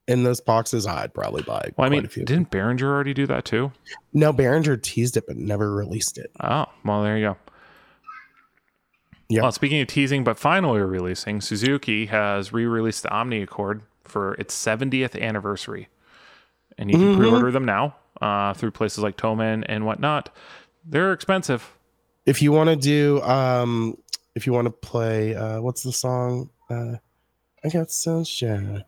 [0.08, 1.70] in those boxes, I'd probably buy.
[1.76, 2.24] well, I mean, a few.
[2.24, 3.72] didn't Behringer already do that too?
[4.12, 6.30] no, Behringer teased it but never released it.
[6.40, 7.36] Oh, well, there you go.
[9.28, 9.42] Yeah.
[9.42, 15.18] Well, speaking of teasing, but finally releasing, Suzuki has re-released the Omnichord for its 70th
[15.20, 15.88] anniversary,
[16.76, 17.16] and you can Mhm.
[17.16, 20.28] pre-order them now uh, through places like Thomann and whatnot.
[20.84, 21.72] They're expensive.
[22.26, 23.96] if you want to do um
[24.36, 26.94] if you want to play uh what's the song uh
[27.64, 28.84] i got sunshine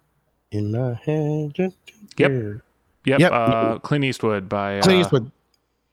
[0.55, 1.73] in my head
[2.17, 2.63] Yep.
[3.07, 3.21] Yep.
[3.21, 3.33] Yep.
[3.33, 5.31] Uh, Clint Eastwood by uh, Clint Eastwood.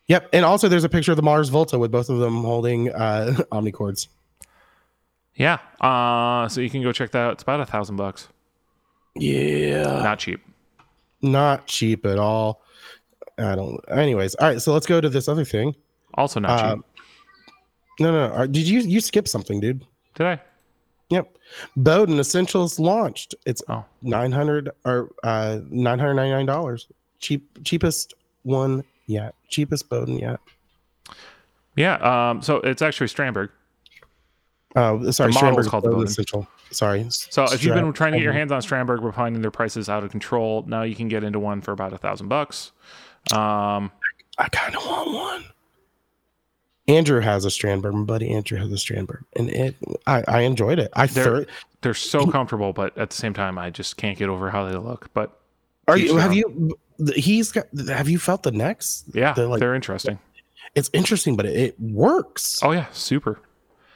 [0.08, 2.90] yep and also there's a picture of the mars volta with both of them holding
[2.94, 4.08] uh Omnichords
[5.36, 5.58] Yeah.
[5.80, 7.34] Uh, so you can go check that out.
[7.34, 8.28] It's about a thousand bucks.
[9.16, 10.42] yeah Not cheap.
[11.22, 12.62] not cheap at all
[13.38, 15.76] i don't anyways all right so let's go to this other thing
[16.16, 16.66] Also not cheap.
[16.72, 16.84] um,
[18.00, 18.34] no no, no.
[18.34, 19.86] Uh, did you you skip something dude
[20.16, 20.42] Did I?
[21.12, 21.38] Yep.
[21.76, 23.36] Boden essentials launched.
[23.46, 23.86] It's Oh.
[24.02, 26.88] 900 or uh 999 dollars.
[27.20, 29.36] Cheap cheapest one yet.
[29.50, 30.40] Cheapest Boden yet.
[31.76, 31.96] Yeah.
[31.96, 33.50] Um, so it's actually Strandberg.
[34.76, 36.48] oh sorry The model's Strandberg called Boden essential.
[36.72, 37.06] Sorry.
[37.10, 39.90] So if you've been trying to get your hands on Strandberg but finding their prices
[39.90, 42.72] out of control, now you can get into one for about a thousand bucks.
[43.34, 43.92] Um,
[44.38, 45.44] i kind of want one
[46.92, 49.76] andrew has a strandberg my buddy andrew has a strandberg and it
[50.08, 51.46] i i enjoyed it i They're- thir-
[51.82, 54.76] they're so comfortable, but at the same time, I just can't get over how they
[54.78, 55.10] look.
[55.16, 55.36] But
[55.88, 56.78] are you have you
[57.16, 60.20] he's got have you felt the necks yeah, The, like, they're interesting.
[60.76, 63.40] it's interesting but it, it works Oh yeah, super.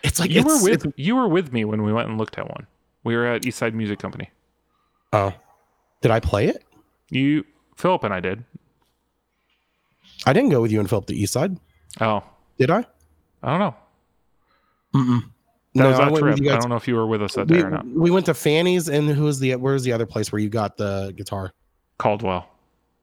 [0.01, 2.39] it's like You were with it's- you were with me when we went and looked
[2.39, 2.65] at one.
[3.03, 4.31] We were at Eastside Music Company.
[5.13, 5.31] oh
[6.01, 6.63] did i play it
[7.11, 7.45] You,
[7.77, 8.43] Philip, and I did.
[10.25, 11.57] i didn't go with you and philip the east side
[12.01, 12.23] Oh,
[12.57, 12.85] did i
[13.43, 13.75] I don't know.
[14.95, 15.21] Mm-mm.
[15.75, 16.39] That no was I that went trip.
[16.39, 17.85] with I don't know if you were with us that we, day or not.
[17.85, 20.77] we went to Fanny's and who was the where's the other place where you got
[20.77, 21.51] the guitar?
[21.97, 22.47] Caldwell.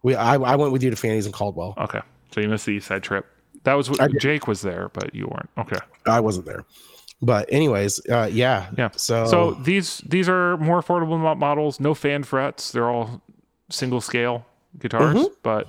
[0.03, 1.74] We I, I went with you to Fanny's and Caldwell.
[1.78, 2.00] Okay,
[2.32, 3.26] so you missed the East Side trip.
[3.64, 4.18] That was I what.
[4.18, 5.48] Jake was there, but you weren't.
[5.59, 5.76] Okay.
[6.07, 6.64] I wasn't there,
[7.20, 8.88] but anyways, uh, yeah, Yeah.
[8.96, 12.72] So, So these these are more affordable models, no fan frets.
[12.72, 13.22] They're all
[13.70, 14.44] single scale
[14.80, 15.28] guitars, Mhm.
[15.44, 15.68] but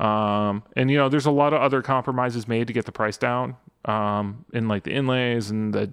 [0.00, 3.16] um and you know there's a lot of other compromises made to get the price
[3.18, 5.92] down um in like the inlays and the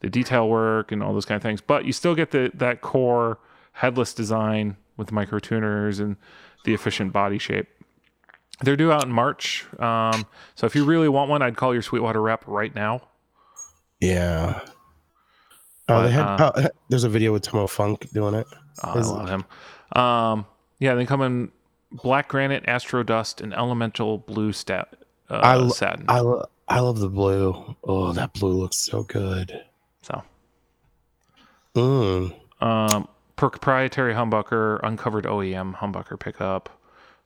[0.00, 2.82] the detail work and all those kind of things, but you still get the that
[2.82, 3.38] core
[3.72, 6.16] headless design with the micro tuners and
[6.64, 7.66] the efficient body shape.
[8.60, 9.64] They're due out in March.
[9.80, 13.00] Um, so if you really want one, I'd call your Sweetwater rep right now.
[14.00, 14.60] yeah.
[14.62, 14.68] Oh,
[15.86, 16.22] But, they had.
[16.26, 18.46] uh, oh, there's a video with Tomo Funk doing it.
[18.82, 19.44] Oh, I love him.
[20.00, 20.46] Um,
[20.78, 21.50] yeah, they come in
[21.94, 24.94] black granite, astro dust, and elemental blue stat
[25.30, 26.04] uh, I satin.
[26.08, 27.76] I love the blue.
[27.84, 29.64] Oh, that blue looks so good.
[30.02, 30.22] so
[31.74, 32.34] Mm.
[32.60, 36.68] Um, proprietary humbucker, uncovered OEM humbucker pickup,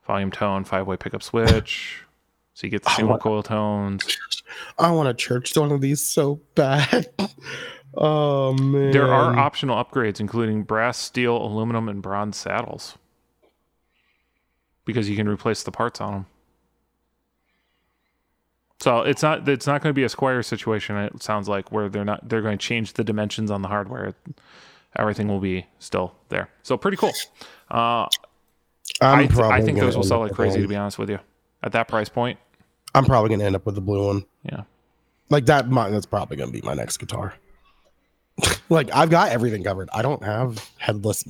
[0.07, 2.03] volume tone, five way pickup switch.
[2.55, 4.07] So you get the single want- coil tones.
[4.79, 7.09] I want to church one of these so bad.
[7.95, 8.91] oh man.
[8.91, 12.97] There are optional upgrades, including brass, steel, aluminum, and bronze saddles,
[14.89, 16.27] because you can replace the parts on them.
[18.81, 20.97] So it's not it's not going to be a Squier situation.
[20.97, 24.15] It sounds like where they're not they're going to change the dimensions on the hardware.
[24.97, 26.49] Everything will be still there.
[26.63, 27.13] So pretty cool.
[27.71, 28.07] Uh,
[29.03, 30.55] I'm I, th- I think those will sell like crazy.
[30.55, 30.63] one.
[30.63, 31.19] To be honest with you,
[31.63, 32.39] at that price point,
[32.95, 34.25] I'm probably gonna end up with the blue one.
[34.43, 34.63] yeah.
[35.29, 35.69] Like that.
[35.69, 37.35] My, that's probably gonna be my next guitar.
[38.71, 39.91] like I've got everything covered.
[39.93, 41.29] I don't have headless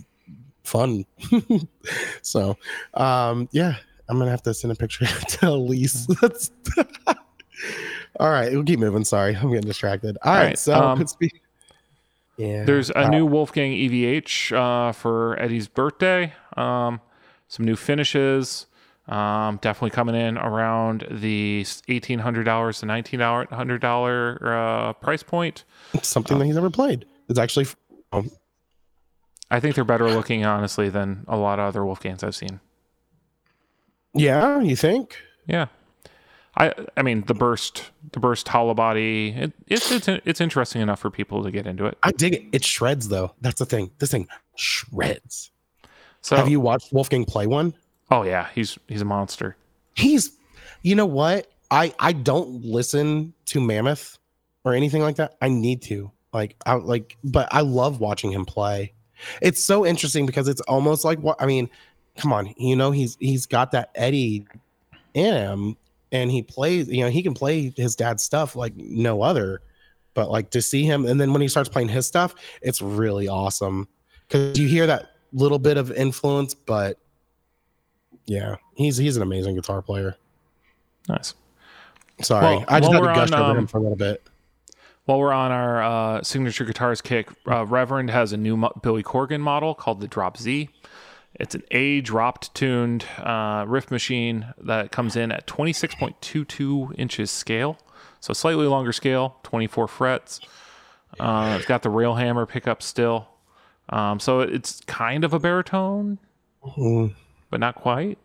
[0.68, 1.04] fun.
[2.22, 2.56] so,
[2.94, 3.76] um, yeah,
[4.08, 6.06] I'm gonna have to send a picture to Elise.
[6.20, 6.50] That's
[8.20, 8.52] all right.
[8.52, 9.04] We'll keep moving.
[9.04, 10.18] Sorry, I'm getting distracted.
[10.22, 11.30] All All right, right, so um, let's be.
[12.36, 16.32] Yeah, There's a uh, new Wolfgang EVH uh, for Eddie's birthday.
[16.56, 17.00] Um,
[17.48, 18.66] some new finishes.
[19.08, 25.22] Um, definitely coming in around the eighteen hundred dollars to nineteen hundred dollar uh, price
[25.22, 25.64] point.
[26.02, 27.06] something that he's never played.
[27.28, 27.66] It's actually.
[28.12, 28.30] Um,
[29.50, 32.60] I think they're better looking, honestly, than a lot of other Wolfgangs I've seen.
[34.14, 35.16] yeah, you think?
[35.46, 35.66] Yeah,
[36.56, 39.30] I I mean the burst the burst hollow body.
[39.30, 41.96] It, it's it's it's interesting enough for people to get into it.
[42.02, 42.42] I dig it.
[42.52, 43.32] It shreds though.
[43.40, 43.90] That's the thing.
[43.98, 45.50] This thing shreds.
[46.20, 47.74] So Have you watched Wolfgang play one?
[48.10, 49.56] oh yeah, he's he's a monster.
[49.94, 50.32] He's,
[50.82, 51.50] you know what?
[51.70, 54.18] I I don't listen to Mammoth
[54.64, 55.36] or anything like that.
[55.40, 58.92] I need to like I like, but I love watching him play.
[59.40, 61.68] It's so interesting because it's almost like what I mean.
[62.16, 64.46] Come on, you know he's he's got that Eddie
[65.14, 65.76] in him,
[66.12, 66.88] and he plays.
[66.88, 69.62] You know he can play his dad's stuff like no other.
[70.14, 73.28] But like to see him, and then when he starts playing his stuff, it's really
[73.28, 73.86] awesome
[74.26, 76.98] because you hear that little bit of influence, but
[78.26, 80.16] yeah, he's he's an amazing guitar player.
[81.08, 81.34] Nice.
[82.20, 84.27] Sorry, Well, I just had to gush on, over um, him for a little bit.
[85.08, 89.02] While we're on our uh, signature guitars kick, uh, Reverend has a new mo- Billy
[89.02, 90.68] Corgan model called the Drop Z.
[91.40, 97.78] It's an A dropped tuned uh, riff machine that comes in at 26.22 inches scale.
[98.20, 100.40] So slightly longer scale, 24 frets.
[101.18, 103.28] Uh, it's got the rail hammer pickup still.
[103.88, 106.18] Um, so it's kind of a baritone,
[106.62, 107.14] Mm,
[107.48, 108.18] but not quite.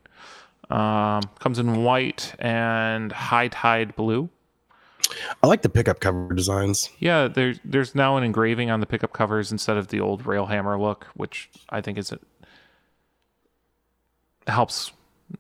[0.69, 4.27] Um, comes in white and high tide blue.
[5.41, 6.89] I like the pickup cover designs.
[6.99, 10.45] Yeah, there's there's now an engraving on the pickup covers instead of the old rail
[10.45, 12.21] hammer look, which I think is it
[14.47, 14.91] helps.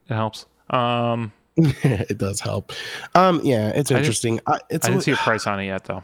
[0.09, 0.45] It helps.
[0.69, 2.71] Um, it does help.
[3.15, 4.39] Um, yeah, it's I didn't- interesting.
[4.47, 6.03] I, it's I didn't a- see a price on it yet though.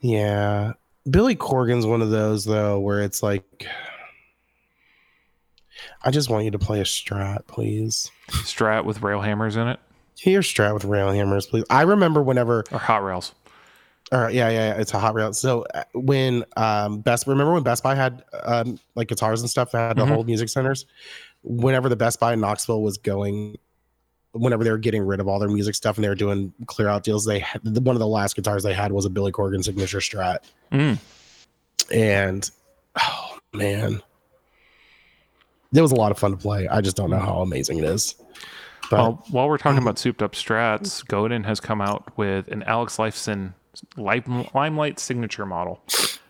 [0.00, 0.72] yeah.
[1.08, 3.66] Billy Corgan's one of those though where it's like,
[6.02, 8.10] I just want you to play a Strat, please.
[8.28, 9.78] Strat with rail hammers in it
[10.16, 11.64] Here, Strat with rail hammers, please.
[11.70, 13.34] I remember whenever or hot rails.
[14.12, 15.32] Uh, yeah, yeah, yeah, it's a hot rail.
[15.32, 19.72] So uh, when um Best remember when Best Buy had um like guitars and stuff
[19.72, 20.86] that had the whole music centers,
[21.42, 23.58] whenever the Best Buy in Knoxville was going
[24.32, 26.88] whenever they were getting rid of all their music stuff and they were doing clear
[26.88, 29.64] out deals, they had one of the last guitars they had was a Billy Corgan
[29.64, 30.38] signature strat.
[30.72, 30.98] Mm.
[31.92, 32.50] And
[33.00, 34.02] oh man.
[35.74, 36.68] It was a lot of fun to play.
[36.68, 38.14] I just don't know how amazing it is.
[38.90, 42.62] But Well, while we're talking about souped up strats, Godin has come out with an
[42.64, 43.52] Alex Lifeson
[43.96, 45.80] Lime- Limelight signature model.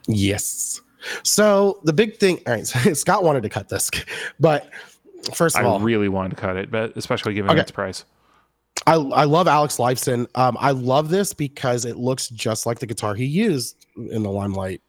[0.06, 0.80] Yes.
[1.22, 3.90] So the big thing, all right, so Scott wanted to cut this,
[4.40, 4.68] but
[5.34, 7.60] first of I all, really wanted to cut it, but especially given Okay.
[7.60, 8.04] its price.
[8.86, 10.26] I, I love Alex Lifeson.
[10.34, 14.30] Um, I love this because it looks just like the guitar he used in the
[14.30, 14.80] Limelight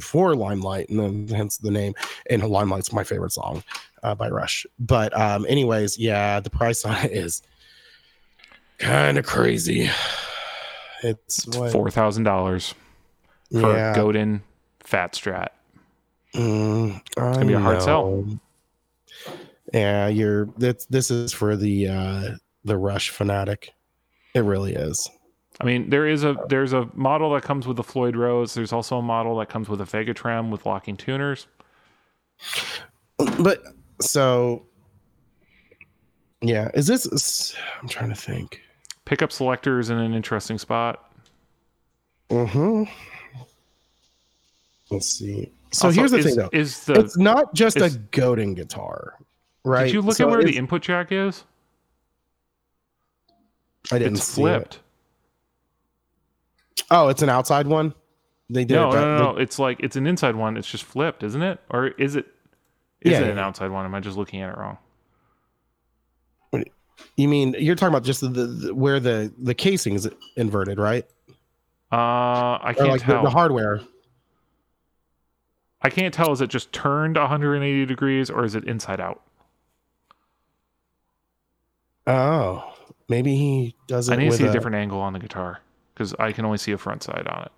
[0.00, 1.94] for Limelight, and then hence the name.
[2.30, 3.62] And Limelight's my favorite song
[4.02, 4.66] uh, by Rush.
[4.78, 7.42] But um, anyways, yeah, the price on it is
[8.78, 9.90] kind of crazy.
[11.02, 12.74] It's what, Four thousand dollars
[13.50, 14.42] for yeah, Godin
[14.80, 15.48] Fat Strat.
[16.34, 18.24] Mm, it's gonna be a hard sell.
[19.72, 20.46] Yeah, you're.
[20.56, 22.30] This this is for the uh
[22.64, 23.72] the Rush fanatic.
[24.34, 25.10] It really is.
[25.60, 28.54] I mean, there is a there's a model that comes with the Floyd Rose.
[28.54, 31.46] There's also a model that comes with a Vega Trem with locking tuners.
[33.38, 33.62] But
[34.00, 34.66] so,
[36.40, 37.54] yeah, is this?
[37.80, 38.60] I'm trying to think.
[39.04, 41.12] Pickup selector is in an interesting spot.
[42.30, 42.84] Mm-hmm.
[44.90, 45.52] Let's see.
[45.70, 46.50] So Also, here's the is, thing, though.
[46.52, 49.14] Is the it's not just a Godin guitar,
[49.64, 49.84] right?
[49.84, 51.44] did you look So at where the input jack is?
[53.90, 54.74] I didn't It's see flipped.
[54.76, 54.80] it.
[56.90, 57.94] Oh, it's an outside one.
[58.50, 58.94] They did No, it.
[58.94, 59.38] no, no, no.
[59.38, 60.56] It's like it's an inside one.
[60.56, 61.58] It's just flipped, isn't it?
[61.70, 62.26] Or is it?
[63.00, 63.84] Is Yeah, it yeah, an outside one?
[63.84, 64.78] Am I just looking at it wrong?
[67.16, 71.04] You mean you're talking about just the, the where the the casing is inverted, right?
[71.90, 73.22] Uh, I can't like tell.
[73.24, 73.80] the hardware.
[75.82, 76.30] I can't tell.
[76.32, 79.20] Is it just turned 180 degrees or is it inside out?
[82.06, 82.72] Oh,
[83.08, 84.12] maybe he does it.
[84.12, 85.60] I need to see a different angle on the guitar
[86.02, 87.52] because I can only see a front side on it.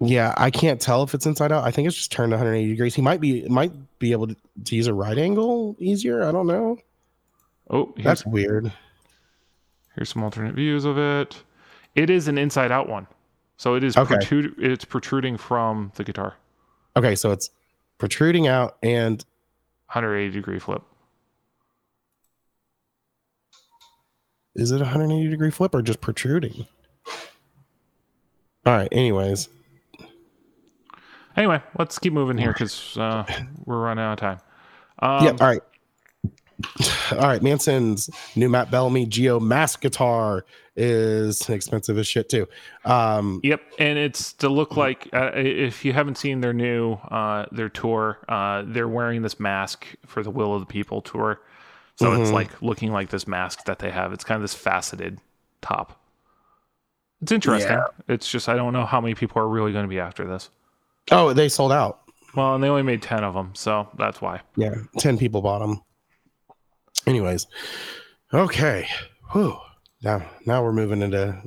[0.00, 1.62] Yeah, I can't tell if it's inside out.
[1.64, 2.94] I think it's just turned 180 degrees.
[2.94, 6.24] He might be might be able to, to use a right angle easier.
[6.24, 6.78] I don't know.
[7.68, 8.72] Oh, That's weird.
[9.94, 11.42] here's some alternate views of it.
[11.94, 13.06] It is an inside out one,
[13.58, 14.14] so it is Okay.
[14.16, 16.34] protrude, it's protruding from the guitar.
[16.96, 17.50] Okay, so it's
[17.98, 19.24] protruding out and
[19.92, 20.82] 180 degree flip.
[24.56, 26.66] is it a 180 degree flip or just protruding?
[28.66, 28.88] All right.
[28.92, 29.48] Anyways,
[31.36, 33.24] Anyway, let's keep moving here because uh,
[33.64, 34.38] we're running out of time.
[34.98, 35.30] Um, yeah.
[35.40, 35.62] All right.
[37.12, 37.40] All right.
[37.42, 40.44] Manson's new Matt Bellamy Geo Mask guitar
[40.76, 42.46] is expensive as shit too.
[42.84, 47.46] Um, Yep, and it's to look like uh, if you haven't seen their new uh,
[47.52, 51.40] their tour, uh, they're wearing this mask for the Will of the People tour.
[51.96, 52.34] So it's Mhm.
[52.34, 54.12] like looking like this mask that they have.
[54.12, 55.20] It's kind of this faceted
[55.62, 55.98] top.
[57.22, 57.70] It's interesting.
[57.72, 57.84] Yeah.
[58.08, 60.50] It's just I don't know how many people are really going to be after this.
[61.10, 62.00] oh, they sold out.
[62.36, 64.40] Well, and they only made ten of them, so that's why.
[64.56, 65.80] Yeah, ten people bought them.
[67.06, 67.46] Anyways,
[68.32, 68.86] okay.
[69.32, 69.56] Whew.
[70.02, 71.42] Now, now we're moving into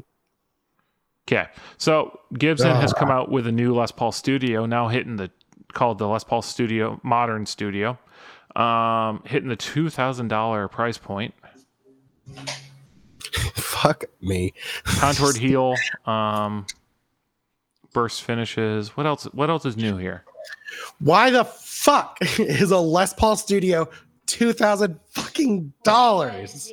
[1.28, 1.48] Okay,
[1.78, 3.00] so Gibson has Ah.
[3.00, 5.32] come out with a new Les Paul Studio, now hitting the
[5.72, 7.98] called the Les Paul Studio Modern Studio,
[8.58, 11.34] um, hitting the two thousand dollar price point.
[13.56, 14.54] fuck me.
[14.84, 15.76] contoured heel
[16.06, 16.66] um
[17.94, 20.24] burst finishes what else what else is new here
[21.00, 23.88] Why the fuck is a Les Paul Studio
[24.26, 26.72] two thousand fucking dollars?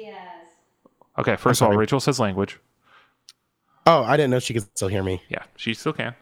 [1.18, 2.58] Okay first of all rachel says language
[3.86, 5.22] Oh, I didn't know she could still hear me.
[5.28, 6.14] yeah she still can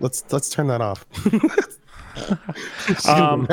[0.00, 1.06] Let's let's turn that off.
[3.08, 3.48] Um,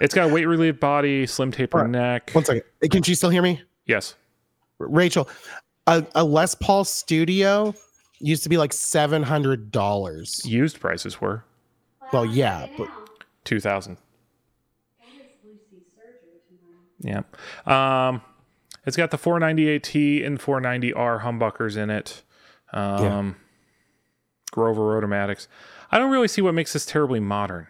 [0.00, 1.90] it's got a weight relief body slim taper Alright.
[1.90, 2.62] neck One second.
[2.90, 3.62] Can she still hear me?
[3.86, 4.14] yes
[4.78, 5.28] Rachel,
[5.86, 7.74] a, a Les Paul Studio
[8.20, 10.42] used to be like seven hundred dollars.
[10.44, 11.44] used prices were
[12.12, 12.88] Well, yeah, but
[13.44, 13.96] 2000
[17.00, 17.22] yeah
[17.66, 18.22] um
[18.86, 22.22] it's got the 498t and 490r humbuckers in it
[22.72, 23.32] um Yeah.
[24.50, 25.46] grover rotomatics
[25.90, 27.66] i don't really see what makes this terribly modern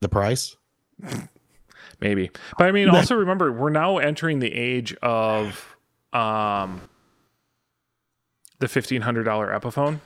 [0.00, 0.56] the price.
[2.00, 2.30] maybe.
[2.58, 5.76] But i mean also remember we're now entering the age of
[6.12, 6.82] um
[8.60, 10.00] the $1500 epiphone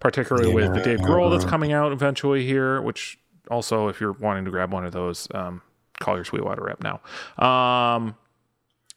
[0.00, 3.18] particularly with the dave grohl that's coming out eventually here which
[3.50, 5.62] also if you're wanting to grab one of those um
[6.00, 7.00] call your sweetwater rep now.
[7.44, 8.16] Um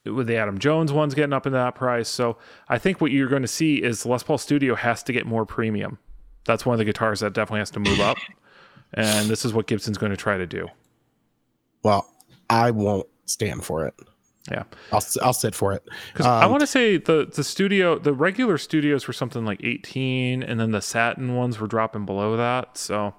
[0.06, 2.10] with the adam jones ones getting up in that price.
[2.10, 5.26] So i think what you're going to see is les paul studio has to get
[5.26, 6.00] more premium.
[6.46, 8.18] That's one of the guitars that definitely has to move up
[8.94, 10.68] and this is what gibson's going to try to do
[11.84, 12.10] Well,
[12.50, 13.94] I won't stand for it.
[14.52, 15.84] yeah I'll I'll sit for it.
[16.12, 19.62] Because I Um, want to say the the studio, the regular studios were something like
[19.64, 22.78] 18, and then the satin ones were dropping below that.
[22.78, 23.14] So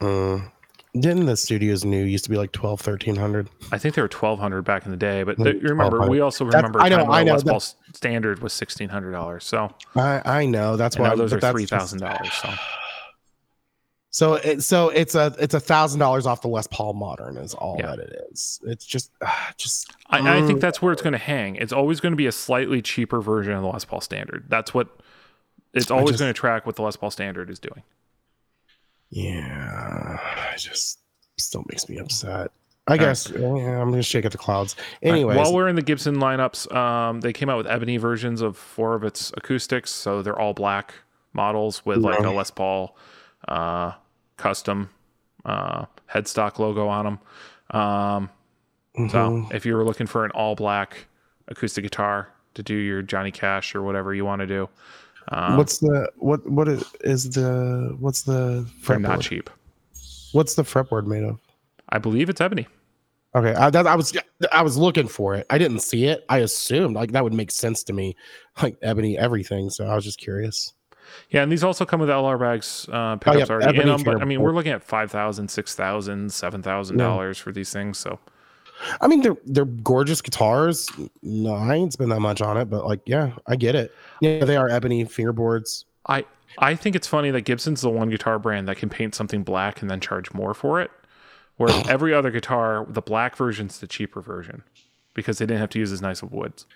[0.00, 0.52] Mm.
[0.98, 3.48] Didn't the studios new used to be like 12, 1300?
[3.72, 5.24] I think they were 1200 back in the day.
[5.24, 7.60] But th- remember, we also That's- remember I know, I the know, Paul
[7.92, 9.44] standard was 1600 dollars.
[9.44, 12.32] So I I know that's why those are that's three just- thousand dollars.
[12.32, 12.50] So
[14.10, 17.54] So it so it's a it's a thousand dollars off the Les Paul Modern is
[17.54, 17.86] all Yeah.
[17.86, 18.60] that it is.
[18.64, 21.56] It's just ah, just I, I think that's where it's going to hang.
[21.56, 24.44] It's always going to be a slightly cheaper version of the Les Paul standard.
[24.48, 24.86] That's what
[25.72, 27.82] it's always going to track what the Les Paul standard is doing.
[29.14, 30.18] Yeah,
[30.54, 31.00] it just
[31.38, 32.50] still makes me upset.
[32.86, 34.76] I guess yeah, I'm gonna shake at the clouds.
[35.02, 38.58] Anyways, While we're in the Gibson lineups, um, they came out with ebony versions of
[38.58, 40.92] four of its acoustics, so they're all black
[41.32, 42.96] models with like a Les Paul
[43.48, 43.92] uh,
[44.36, 44.90] custom
[45.46, 47.18] uh, headstock logo on them.
[47.70, 48.30] Um,
[48.96, 49.08] Mm-hmm.
[49.10, 51.06] So if you were looking for an all black
[51.48, 54.68] acoustic guitar to do your Johnny Cash or whatever you want to do,
[55.28, 59.22] um, what's the what what is, is the what's the they're not fretboard?
[59.22, 59.50] cheap.
[60.32, 61.38] What's the fretboard made of?
[61.88, 62.66] I believe it's ebony.
[63.36, 64.16] Okay, I, that, I was
[64.52, 65.46] I was looking for it.
[65.50, 66.24] I didn't see it.
[66.28, 68.16] I assumed like that would make sense to me,
[68.62, 69.70] like ebony everything.
[69.70, 70.72] So I was just curious.
[71.30, 74.02] Yeah, and these also come with LR Baggs uh, pickups Oh, yeah, already in them.
[74.02, 77.72] But I mean, we're looking at five thousand, six thousand, seven thousand dollars for these
[77.72, 77.98] things.
[77.98, 78.18] So
[79.00, 80.90] I mean, they're they're gorgeous guitars.
[81.22, 83.92] No, I ain't spend that much on it, but like, yeah, I get it.
[84.20, 85.84] Yeah, they are ebony fingerboards.
[86.06, 86.24] I
[86.58, 89.82] I think it's funny that Gibson's the one guitar brand that can paint something black
[89.82, 90.90] and then charge more for it,
[91.56, 94.62] whereas every other guitar, the black version's the cheaper version
[95.14, 96.66] because they didn't have to use as nice of woods.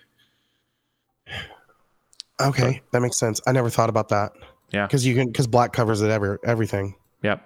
[2.41, 3.41] Okay, that makes sense.
[3.47, 4.33] I never thought about that.
[4.71, 4.87] Yeah.
[4.87, 6.95] because you can because black covers it every everything.
[7.23, 7.43] Yep.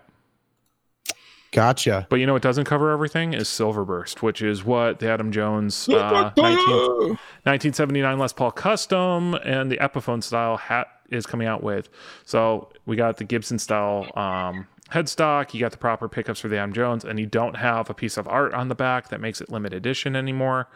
[1.53, 2.07] Gotcha.
[2.09, 5.87] But you know what doesn't cover everything is Silverburst, which is what the Adam Jones
[5.89, 11.91] uh, 19, 1979 Les Paul Custom and the Epiphone style hat is coming out with.
[12.25, 16.57] So we got the Gibson style um, headstock, you got the proper pickups for the
[16.57, 19.43] Adam Jones, and you don't have a piece of art on the back that makes
[19.43, 20.69] it limited edition anymore.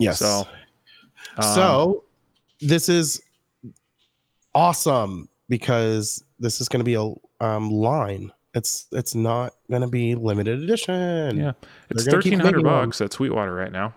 [0.00, 0.18] Yes.
[0.18, 0.48] So,
[1.36, 2.04] um, so
[2.60, 3.22] this is
[4.56, 8.32] awesome because this is going to be a um, line.
[8.56, 11.36] It's it's not going to be limited edition.
[11.36, 11.52] yeah,
[11.90, 13.94] it's gonna thirteen hundred bucks at Sweetwater right now.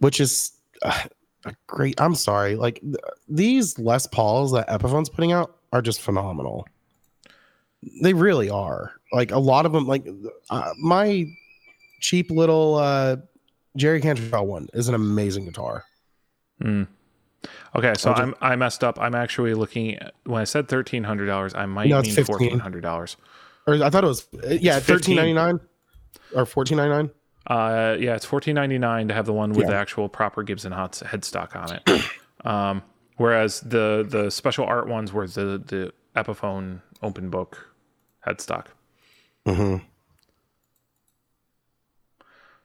[0.00, 1.04] which is uh,
[1.46, 1.98] a great.
[1.98, 2.96] I'm sorry, like th-
[3.28, 6.66] these Les Pauls that Epiphone's putting out are just phenomenal.
[8.02, 8.92] They really are.
[9.12, 10.06] Like a lot of them, like
[10.50, 11.24] uh, my
[12.00, 13.16] cheap little uh,
[13.78, 15.84] Jerry Cantrell one is an amazing guitar.
[16.62, 16.86] Mm.
[17.74, 19.00] Okay, so just- I'm I messed up.
[19.00, 22.58] I'm actually looking at when I said thirteen hundred dollars, I might No, mean fourteen
[22.58, 23.16] hundred dollars.
[23.66, 25.16] Or I thought it was uh, yeah, thirteen 15.
[25.16, 25.60] ninety nine
[26.34, 27.10] or fourteen ninety nine.
[27.46, 29.70] Uh, yeah, it's fourteen ninety nine to have the one with Yeah.
[29.70, 32.02] the actual proper Gibson hot headstock on it.
[32.46, 32.82] um,
[33.16, 37.68] whereas the the special art ones were the the Epiphone open book
[38.26, 38.66] headstock.
[39.46, 39.84] Mm-hmm.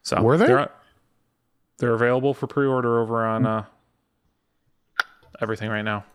[0.03, 0.47] So Were they?
[0.47, 0.71] They're,
[1.77, 3.65] they're available for pre order over on uh,
[5.41, 6.05] everything right now.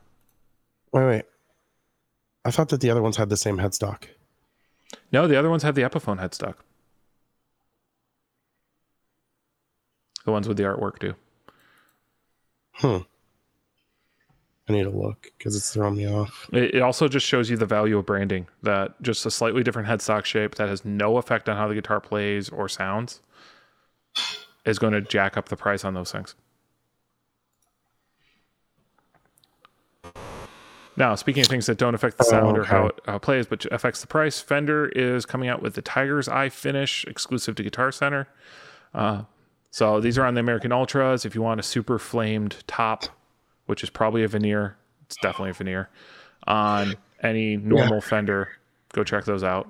[0.93, 1.23] Wait, wait.
[2.45, 4.05] I thought that the other ones had the same headstock.
[5.13, 6.57] No, the other ones have the Epiphone headstock.
[10.25, 11.15] The ones with the artwork do.
[12.73, 13.01] Huh.
[14.69, 16.49] I need to look because it's throwing me off.
[16.53, 18.49] It, it also just shows you the value of branding.
[18.63, 22.01] That just a slightly different headstock shape that has no effect on how the guitar
[22.01, 23.21] plays or sounds
[24.65, 26.35] is going to jack up the price on those things.
[30.97, 33.23] Now, speaking of things that don't affect the Oh, sound or how it, how it
[33.23, 37.55] plays, but affects the price, Fender is coming out with the Tiger's Eye finish exclusive
[37.57, 38.29] to Guitar Center.
[38.95, 39.23] Uh,
[39.71, 41.27] so these are on the American Ultras.
[41.27, 43.05] If you want a super flamed top,
[43.67, 45.91] which is probably a veneer, it's definitely a veneer,
[46.47, 48.49] on any normal Fender,
[48.93, 49.69] go check those out.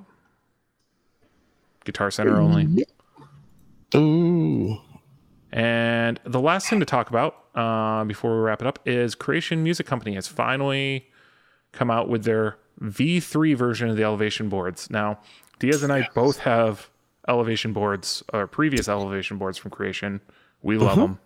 [1.84, 2.86] Guitar Center only.
[3.94, 4.78] Ooh.
[5.52, 9.62] And the last thing to talk about uh, before we wrap it up is Creation
[9.62, 11.08] Music Company has finally
[11.72, 14.90] come out with their V3 version of the elevation boards.
[14.90, 15.18] Now,
[15.58, 16.90] Diaz and I both have
[17.28, 20.20] elevation boards or previous elevation boards from Creation.
[20.62, 21.18] We love them.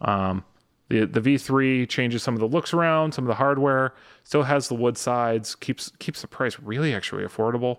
[0.00, 0.44] Um,
[0.88, 3.94] the the V3 changes some of the looks around, some of the hardware.
[4.24, 5.54] Still has the wood sides.
[5.54, 7.78] keeps keeps the price really actually affordable.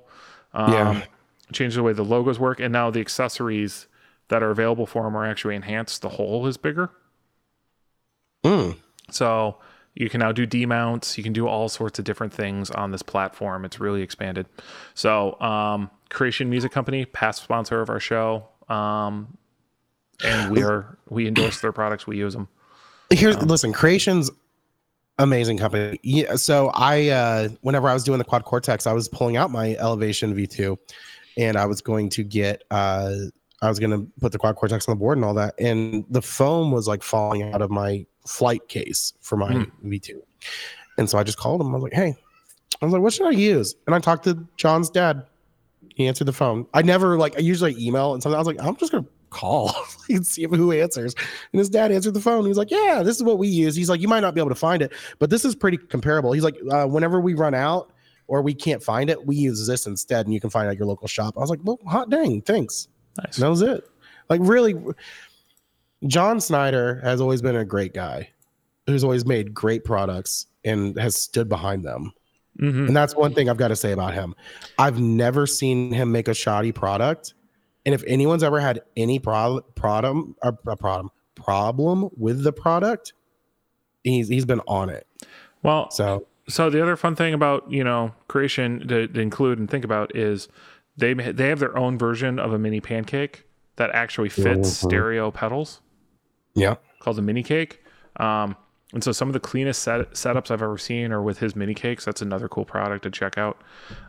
[0.54, 1.06] Um, Yeah.
[1.54, 3.86] Changes the way the logos work, and now the accessories
[4.30, 6.02] that are available for them are actually enhanced.
[6.02, 6.90] The hole is bigger.
[8.44, 8.78] Mm.
[9.12, 9.60] So
[9.96, 11.18] you can now do D mounts.
[11.18, 13.66] You can do all sorts of different things on this platform.
[13.66, 14.46] It's really expanded.
[14.94, 19.38] So, um, Creation Music Company, past sponsor of our show, um,
[20.24, 22.06] and we are we endorse their products.
[22.06, 22.48] We use them.
[23.10, 24.30] Here's listen, Creation's
[25.18, 26.00] amazing company.
[26.04, 29.52] Yeah, so I uh whenever I was doing the quad cortex, I was pulling out
[29.52, 30.78] my elevation V2
[31.38, 33.14] and I was going to get uh
[33.62, 35.56] I was gonna put the quad cortex on the board and all that.
[35.60, 39.90] And the foam was like falling out of my flight case for my Hmm.
[39.90, 40.20] V2.
[40.98, 41.68] And so I just called him.
[41.70, 42.16] I was like, hey,
[42.82, 43.76] I was like, what should I use?
[43.86, 45.26] And I talked to John's dad.
[45.96, 46.68] He answered the phone.
[46.74, 48.36] I never like I usually email and something.
[48.36, 49.74] I was like, I'm just gonna call
[50.10, 51.14] and see if who answers.
[51.54, 52.44] And his dad answered the phone.
[52.44, 53.76] He was like, Yeah, this is what we use.
[53.76, 56.32] He's like, You might not be able to find it, but this is pretty comparable.
[56.34, 57.92] He's like, uh, Whenever we run out
[58.28, 60.78] or we can't find it, we use this instead, and you can find it at
[60.78, 61.36] your local shop.
[61.38, 62.88] I was like, Well, hot dang, thanks.
[63.24, 63.38] Nice.
[63.38, 63.84] And that was it.
[64.30, 64.74] Like, really,
[66.08, 68.30] John Snyder has always been a great guy
[68.88, 72.12] who's always made great products and has stood behind them.
[72.60, 72.88] Mhm.
[72.88, 74.36] And that's one thing I've got to say about him.
[74.78, 77.34] I've never seen him make a shoddy product.
[77.86, 83.12] And if anyone's ever had any pro- problem, uh, uh, problem problem with the product,
[84.04, 85.06] he's he's been on it.
[85.64, 89.70] Well, So so the other fun thing about you know creation to, to include and
[89.70, 90.48] think about is
[90.96, 93.44] they they have their own version of a mini pancake
[93.76, 94.88] that actually fits Mhm.
[94.88, 95.82] stereo pedals
[96.56, 97.84] yeah, called the mini cake
[98.18, 98.56] um,
[98.94, 101.74] and so some of the cleanest set, setups I've ever seen are with his mini
[101.74, 102.06] cakes.
[102.06, 103.62] That's another cool product to check out.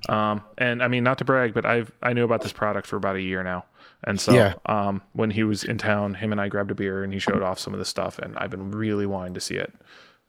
[0.09, 2.97] Um, and I mean, not to brag, but I've I knew about this product for
[2.97, 3.65] about a year now.
[4.05, 4.55] And so Yeah.
[4.67, 7.43] um, when he was in town, him and I grabbed a beer and he showed
[7.43, 9.73] off some of the stuff, and I've been really wanting to see it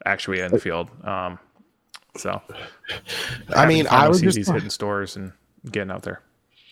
[0.05, 0.89] actually in the field.
[1.05, 1.37] Um,
[2.15, 2.41] so
[3.55, 5.33] I mean, I would see just, these hitting stores and
[5.69, 6.21] getting out there.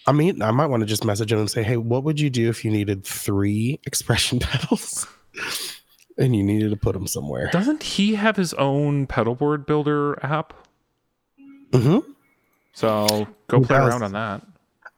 [0.07, 2.29] I mean, I might want to just message him and say, hey, what would you
[2.29, 5.05] do if you needed three expression pedals
[6.17, 7.49] and you needed to put them somewhere?
[7.51, 10.53] Doesn't he have his own pedalboard builder app?
[11.73, 11.99] hmm
[12.73, 14.41] So go play around on that.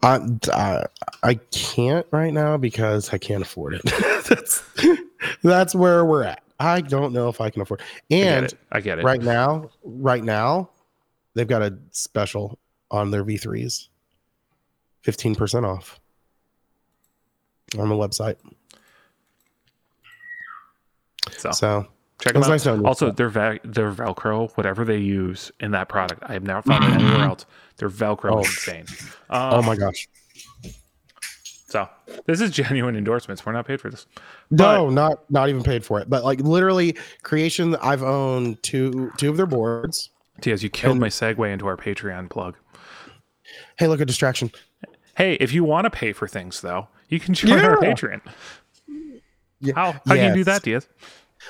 [0.03, 0.19] I,
[0.53, 0.83] I
[1.23, 3.81] I can't right now because I can't afford it.
[4.29, 4.63] that's
[5.43, 6.43] that's where we're at.
[6.59, 7.81] I don't know if I can afford.
[7.81, 8.53] I get And.
[8.71, 9.03] I get it.
[9.05, 10.69] right now, right now,
[11.33, 12.59] they've got a special
[12.91, 13.89] on their V3s.
[15.03, 15.99] 15% off
[17.77, 18.35] on the website.
[21.38, 21.88] So So
[22.21, 22.49] check them out.
[22.49, 22.88] nice knowing you.
[22.88, 26.84] also, their va- their Velcro, whatever they use in that product, I have never found
[26.86, 27.45] it anywhere else.
[27.78, 28.39] Their Velcro Oh.
[28.39, 28.86] is insane.
[29.30, 30.07] Um, oh my gosh.
[31.69, 31.88] So
[32.25, 33.45] this is genuine endorsements.
[33.45, 34.05] We're not paid for this.
[34.49, 36.09] No, not not even paid for it.
[36.09, 40.09] But like literally creation I've owned two two of their boards.
[40.39, 42.55] Diaz, you killed And- my segue into our Patreon plug.
[43.78, 44.51] Hey, look at distraction.
[45.17, 48.21] Hey, if you want to pay for things though, you can join our Patreon.
[49.60, 49.74] Yeah.
[49.76, 50.88] How how do you do that, Diaz?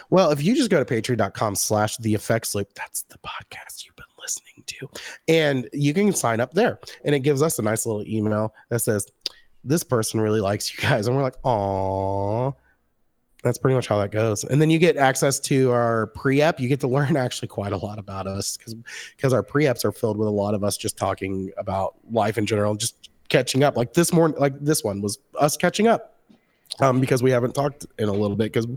[0.09, 3.95] Well, if you just go to patreon.com slash the effects loop, that's the podcast you've
[3.95, 4.89] been listening to.
[5.27, 6.79] And you can sign up there.
[7.05, 9.07] And it gives us a nice little email that says,
[9.63, 11.07] This person really likes you guys.
[11.07, 12.51] And we're like, Aw.
[13.43, 14.43] That's pretty much how that goes.
[14.43, 16.59] And then you get access to our pre-ep.
[16.59, 18.75] You get to learn actually quite a lot about us because
[19.15, 22.45] because our pre-eps are filled with a lot of us just talking about life in
[22.45, 23.77] general, just catching up.
[23.77, 26.16] Like this morning, like this one was us catching up.
[26.79, 28.67] Um, because we haven't talked in a little bit because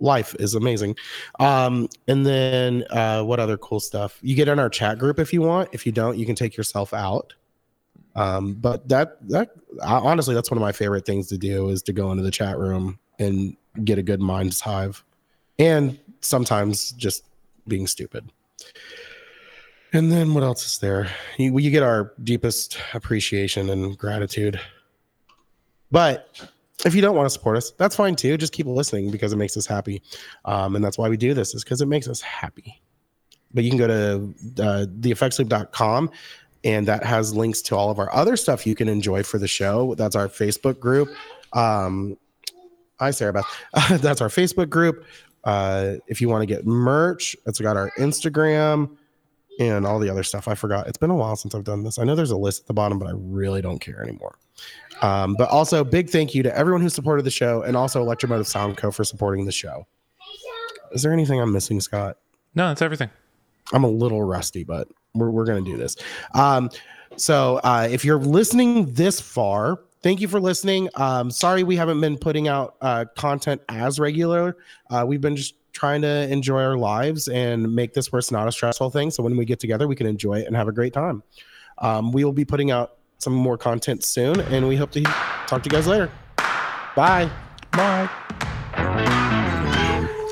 [0.00, 0.96] life is amazing.
[1.40, 4.18] Um, and then uh, what other cool stuff?
[4.22, 5.70] You get in our chat group if you want.
[5.72, 7.32] If you don't, you can take yourself out.
[8.14, 9.50] Um, but that that
[9.82, 12.30] I, honestly, that's one of my favorite things to do is to go into the
[12.30, 15.04] chat room and get a good mind's hive,
[15.58, 17.24] and sometimes just
[17.68, 18.30] being stupid.
[19.92, 21.08] And then what else is there?
[21.38, 24.60] You, you get our deepest appreciation and gratitude.
[25.90, 26.50] But
[26.86, 28.36] if you don't want to support us, that's fine too.
[28.36, 30.02] Just keep listening because it makes us happy.
[30.44, 32.80] Um, and that's why we do this is because it makes us happy.
[33.52, 36.10] But you can go to uh, theeffectsloop.com
[36.64, 39.48] and that has links to all of our other stuff you can enjoy for the
[39.48, 39.94] show.
[39.96, 41.08] That's our Facebook group.
[41.52, 42.16] Um,
[43.00, 44.00] hi, Sarah Beth.
[44.00, 45.04] that's our Facebook group.
[45.44, 48.96] Uh, if you want to get merch, it's got our Instagram
[49.58, 50.48] and all the other stuff.
[50.48, 50.86] I forgot.
[50.86, 51.98] It's been a while since I've done this.
[51.98, 54.36] I know there's a list at the bottom, but I really don't care anymore.
[55.02, 58.46] Um, but also, big thank you to everyone who supported the show and also Electromotive
[58.46, 58.90] Sound Co.
[58.90, 59.86] for supporting the show.
[60.92, 62.16] Is there anything I'm missing, Scott?
[62.54, 63.10] No, that's everything.
[63.72, 65.96] I'm a little rusty, but we're, we're going to do this.
[66.34, 66.70] Um,
[67.16, 70.88] so uh, if you're listening this far, thank you for listening.
[70.94, 74.56] Um, sorry we haven't been putting out uh, content as regular.
[74.90, 78.48] Uh, we've been just trying to enjoy our lives and make this where it's not
[78.48, 79.10] a stressful thing.
[79.10, 81.22] So when we get together, we can enjoy it and have a great time.
[81.78, 85.02] Um, we will be putting out some more content soon, and we hope to
[85.46, 86.10] talk to you guys later.
[86.96, 87.30] Bye.
[87.72, 88.08] Bye.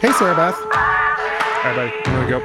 [0.01, 0.57] Hey, Sarah Beth.
[0.57, 1.93] All right, buddy.
[2.07, 2.41] I'm gonna go.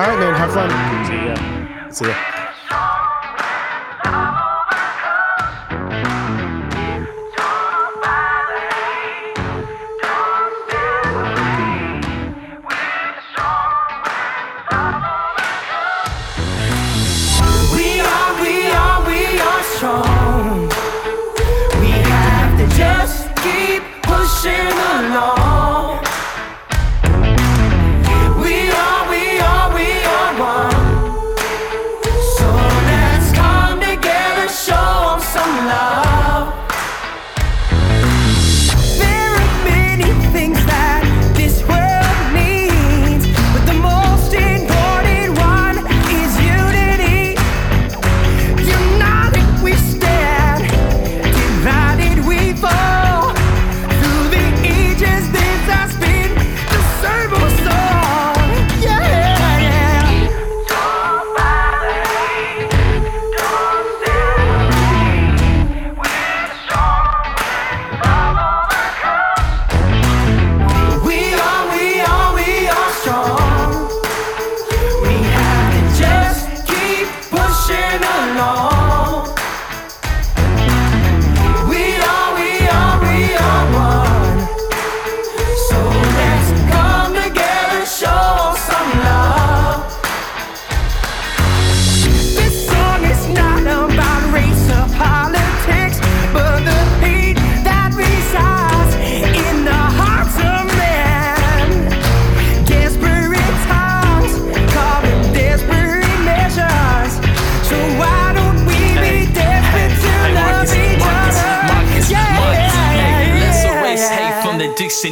[0.00, 0.34] All right, man.
[0.34, 0.70] Have fun.
[1.06, 1.90] See ya.
[1.90, 2.37] See ya.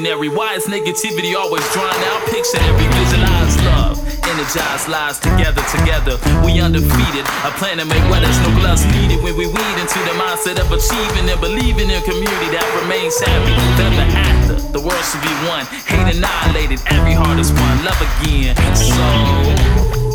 [0.06, 0.28] ordinary.
[0.28, 2.22] Why is negativity always drawn out?
[2.26, 3.98] Picture every visualized love.
[4.26, 6.18] Energized lives together, together.
[6.44, 7.26] We undefeated.
[7.42, 10.70] A plan to make weathers no gloves needed when we weed into the mindset of
[10.70, 13.54] achieving and believing in community that remains happy.
[13.78, 15.66] the after, the world should be one.
[15.90, 17.84] Hate annihilated, every heart is one.
[17.84, 18.54] Love again.
[18.74, 18.94] So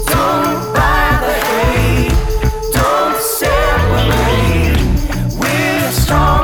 [0.07, 2.15] don't bother, hate.
[2.72, 4.80] don't separate.
[5.39, 6.40] We're strong.